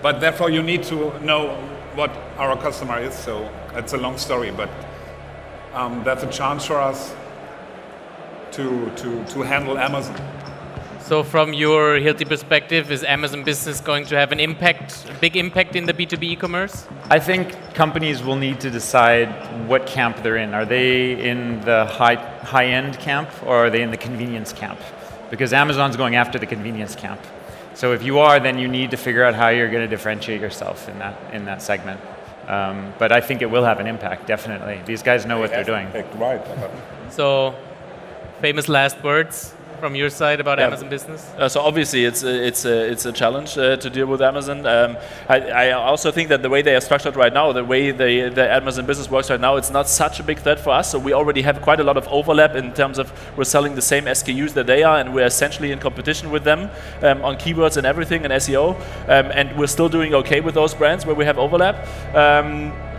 But 0.01 0.19
therefore 0.19 0.49
you 0.49 0.61
need 0.61 0.83
to 0.83 1.19
know 1.23 1.55
what 1.95 2.11
our 2.38 2.57
customer 2.57 2.99
is, 2.99 3.13
so 3.13 3.49
it's 3.73 3.93
a 3.93 3.97
long 3.97 4.17
story, 4.17 4.51
but 4.51 4.69
um, 5.73 6.03
that's 6.03 6.23
a 6.23 6.29
chance 6.29 6.65
for 6.65 6.79
us 6.79 7.15
to, 8.51 8.89
to, 8.97 9.25
to 9.25 9.41
handle 9.41 9.77
Amazon. 9.77 10.35
So, 11.06 11.22
from 11.22 11.54
your 11.54 12.00
Hilti 12.00 12.28
perspective, 12.28 12.91
is 12.91 13.04
Amazon 13.04 13.44
Business 13.44 13.80
going 13.80 14.08
to 14.08 14.15
have 14.18 14.32
an 14.32 14.39
impact, 14.39 15.08
a 15.08 15.13
big 15.20 15.38
impact 15.38 15.76
in 15.76 15.86
the 15.86 15.94
B2B 15.94 16.24
e-commerce? 16.24 16.88
I 17.12 17.20
think 17.20 17.54
companies 17.76 18.24
will 18.24 18.38
need 18.38 18.60
to 18.62 18.72
decide 18.72 19.30
what 19.68 19.86
camp 19.86 20.24
they're 20.24 20.38
in. 20.38 20.56
Are 20.56 20.65
they 20.65 21.12
in 21.30 21.62
the 21.62 21.86
high, 21.86 22.15
high-end 22.15 22.98
camp 22.98 23.30
or 23.46 23.68
are 23.68 23.70
they 23.70 23.84
in 23.84 23.91
the 23.91 23.98
convenience 23.98 24.52
camp? 24.52 24.80
Because 25.30 25.54
Amazon's 25.54 25.96
going 25.96 26.15
after 26.15 26.39
the 26.39 26.48
convenience 26.48 26.96
camp. 26.96 27.22
So 27.76 27.94
if 27.94 28.02
you 28.02 28.18
are, 28.18 28.39
then 28.39 28.58
you 28.58 28.68
need 28.68 28.89
to 28.89 28.98
figure 28.98 29.24
out 29.24 29.36
how 29.36 29.50
you're 29.50 29.70
going 29.70 29.88
to 29.88 29.96
differentiate 29.96 30.41
yourself 30.41 30.89
in 30.89 30.98
that, 30.98 31.36
in 31.36 31.46
that 31.46 31.62
segment. 31.62 32.02
Um, 32.48 32.96
but 32.98 33.12
I 33.12 33.22
think 33.22 33.44
it 33.44 33.52
will 33.52 33.63
have 33.63 33.80
an 33.80 33.86
impact, 33.86 34.26
definitely. 34.26 34.82
These 34.88 35.04
guys 35.04 35.24
know 35.24 35.38
what 35.38 35.52
they're 35.52 35.63
doing. 35.63 35.88
Right. 36.15 36.41
So, 37.12 37.54
famous 38.41 38.68
last 38.68 39.04
words 39.04 39.54
from 39.86 39.95
your 39.95 40.10
side 40.10 40.39
about 40.39 40.58
yeah. 40.58 40.65
Amazon 40.65 40.89
Business? 40.89 41.21
Uh, 41.38 41.48
so 41.48 41.62
obviously, 41.62 42.06
it's 42.06 42.24
a, 42.24 42.48
it's 42.48 42.65
a, 42.65 42.91
it's 42.91 43.06
a 43.06 43.12
challenge 43.12 43.56
uh, 43.56 43.78
to 43.78 43.88
deal 43.88 44.08
with 44.08 44.19
Amazon. 44.19 44.65
Um, 44.65 44.98
I, 45.30 45.38
I, 45.63 45.71
also 45.74 46.10
think 46.10 46.30
that 46.30 46.41
the 46.41 46.50
way 46.50 46.63
they 46.63 46.76
are 46.76 46.82
structured 46.82 47.15
right 47.15 47.32
now, 47.32 47.52
the 47.52 47.63
way 47.63 47.91
they, 47.91 48.28
the 48.30 48.52
Amazon 48.52 48.88
Business 48.88 49.12
works 49.12 49.30
right 49.30 49.39
now, 49.39 49.58
it's 49.58 49.69
not 49.69 49.88
such 49.88 50.19
a 50.19 50.24
big 50.24 50.39
threat 50.39 50.60
for 50.60 50.71
us. 50.71 50.89
So 50.91 50.98
we 50.98 51.13
already 51.13 51.43
have 51.43 51.62
quite 51.62 51.80
a 51.80 51.84
lot 51.84 51.98
of 51.98 52.08
overlap 52.08 52.56
in 52.56 52.74
terms 52.74 52.98
of 52.98 53.13
we're 53.38 53.43
selling 53.43 53.76
the 53.76 53.82
same 53.93 54.06
SKUs 54.06 54.54
that 54.54 54.65
they 54.65 54.82
are, 54.82 54.98
and 54.98 55.13
we're 55.13 55.28
essentially 55.28 55.71
in 55.71 55.78
competition 55.78 56.32
with 56.32 56.43
them 56.43 56.71
um, 57.04 57.24
on 57.24 57.36
keywords 57.36 57.78
and 57.78 57.86
everything 57.86 58.24
and 58.26 58.34
SEO. 58.34 58.76
Um, 59.08 59.32
and 59.39 59.56
we're 59.56 59.67
still 59.78 59.89
doing 59.89 60.15
okay 60.15 60.41
with 60.41 60.56
those 60.56 60.74
brands 60.74 61.06
where 61.06 61.15
we 61.15 61.26
have 61.26 61.38
overlap. 61.38 61.76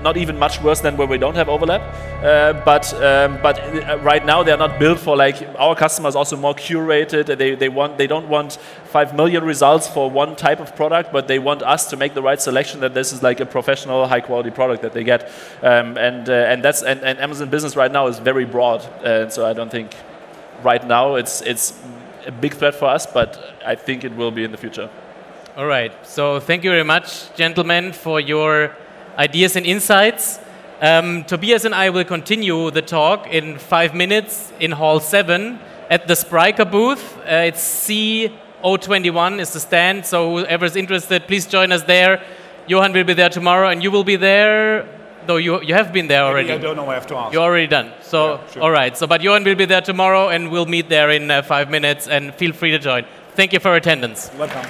Not 0.06 0.16
even 0.16 0.38
much 0.38 0.62
worse 0.62 0.80
than 0.80 0.96
where 0.96 1.08
we 1.08 1.18
don't 1.18 1.34
have 1.34 1.48
overlap. 1.48 1.82
Uh, 2.22 2.52
but 2.64 2.84
um, 3.02 3.38
but 3.42 3.56
uh, 3.58 3.98
right 4.10 4.24
now 4.24 4.44
they're 4.44 4.62
not 4.66 4.78
built 4.78 5.00
for 5.00 5.16
like 5.16 5.36
our 5.58 5.74
customers 5.74 6.14
also 6.14 6.36
more 6.36 6.54
curated. 6.54 7.26
They, 7.36 7.56
they 7.56 7.68
want 7.68 7.98
they 7.98 8.06
don't 8.06 8.28
want 8.28 8.58
five 8.96 9.16
million 9.20 9.42
results 9.42 9.88
for 9.88 10.08
one 10.08 10.36
type 10.36 10.60
of 10.60 10.76
product, 10.76 11.12
but 11.12 11.26
they 11.26 11.40
want 11.40 11.62
us 11.62 11.90
to 11.90 11.96
make 11.96 12.14
the 12.14 12.22
right 12.22 12.40
selection 12.40 12.80
that 12.80 12.94
this 12.94 13.12
is 13.12 13.20
like 13.22 13.40
a 13.40 13.46
professional 13.46 14.06
high 14.06 14.20
quality 14.20 14.50
product 14.50 14.82
that 14.82 14.92
they 14.92 15.02
get. 15.02 15.28
Um, 15.62 15.98
and 15.98 16.30
uh, 16.30 16.52
and 16.52 16.62
that's 16.62 16.82
and, 16.82 17.00
and, 17.02 17.18
Amazon 17.18 17.50
Business 17.50 17.74
right 17.74 17.90
now 17.90 18.06
is 18.06 18.20
very 18.20 18.44
broad, 18.44 18.80
and 19.02 19.32
so 19.32 19.44
I 19.44 19.54
don't 19.54 19.72
think 19.72 19.90
right 20.62 20.86
now 20.86 21.16
it's 21.16 21.40
it's 21.42 21.74
a 22.26 22.30
big 22.30 22.54
threat 22.54 22.76
for 22.76 22.86
us, 22.96 23.06
but 23.06 23.30
I 23.66 23.74
think 23.74 24.04
it 24.04 24.14
will 24.14 24.30
be 24.30 24.44
in 24.44 24.52
the 24.52 24.58
future. 24.58 24.88
All 25.56 25.66
right. 25.66 25.92
So 26.06 26.38
thank 26.38 26.64
you 26.64 26.70
very 26.70 26.84
much, 26.84 27.34
gentlemen, 27.34 27.92
for 27.92 28.20
your 28.20 28.70
ideas 29.18 29.56
and 29.56 29.66
insights. 29.66 30.38
Um, 30.80 31.24
Tobias 31.24 31.64
and 31.64 31.74
I 31.74 31.90
will 31.90 32.04
continue 32.04 32.70
the 32.70 32.82
talk 32.82 33.26
in 33.28 33.58
five 33.58 33.94
minutes 33.94 34.52
in 34.60 34.72
Hall 34.72 35.00
7 35.00 35.58
at 35.88 36.06
the 36.06 36.14
Spryker 36.14 36.70
booth. 36.70 37.16
Uh, 37.18 37.46
it's 37.46 37.62
C021 37.86 39.40
is 39.40 39.52
the 39.52 39.60
stand, 39.60 40.04
so 40.04 40.38
whoever's 40.38 40.76
interested, 40.76 41.26
please 41.26 41.46
join 41.46 41.72
us 41.72 41.82
there. 41.84 42.22
Johan 42.66 42.92
will 42.92 43.04
be 43.04 43.14
there 43.14 43.30
tomorrow, 43.30 43.68
and 43.68 43.82
you 43.82 43.90
will 43.90 44.04
be 44.04 44.16
there. 44.16 44.88
Though 45.26 45.38
you, 45.38 45.60
you 45.62 45.74
have 45.74 45.92
been 45.92 46.08
there 46.08 46.22
already. 46.22 46.48
Maybe 46.48 46.60
I 46.60 46.62
don't 46.62 46.76
know. 46.76 46.88
I 46.88 46.94
have 46.94 47.06
to 47.08 47.16
ask. 47.16 47.32
You're 47.32 47.42
already 47.42 47.66
done. 47.66 47.92
So 48.00 48.34
yeah, 48.34 48.50
sure. 48.52 48.62
all 48.62 48.70
right. 48.70 48.96
So 48.96 49.06
but 49.06 49.22
Johan 49.22 49.42
will 49.44 49.56
be 49.56 49.64
there 49.64 49.80
tomorrow, 49.80 50.28
and 50.28 50.50
we'll 50.52 50.66
meet 50.66 50.88
there 50.88 51.10
in 51.10 51.30
uh, 51.30 51.42
five 51.42 51.68
minutes. 51.68 52.06
And 52.06 52.34
feel 52.34 52.52
free 52.52 52.70
to 52.72 52.78
join. 52.78 53.06
Thank 53.34 53.52
you 53.52 53.58
for 53.58 53.74
attendance. 53.74 54.30
Welcome. 54.38 54.66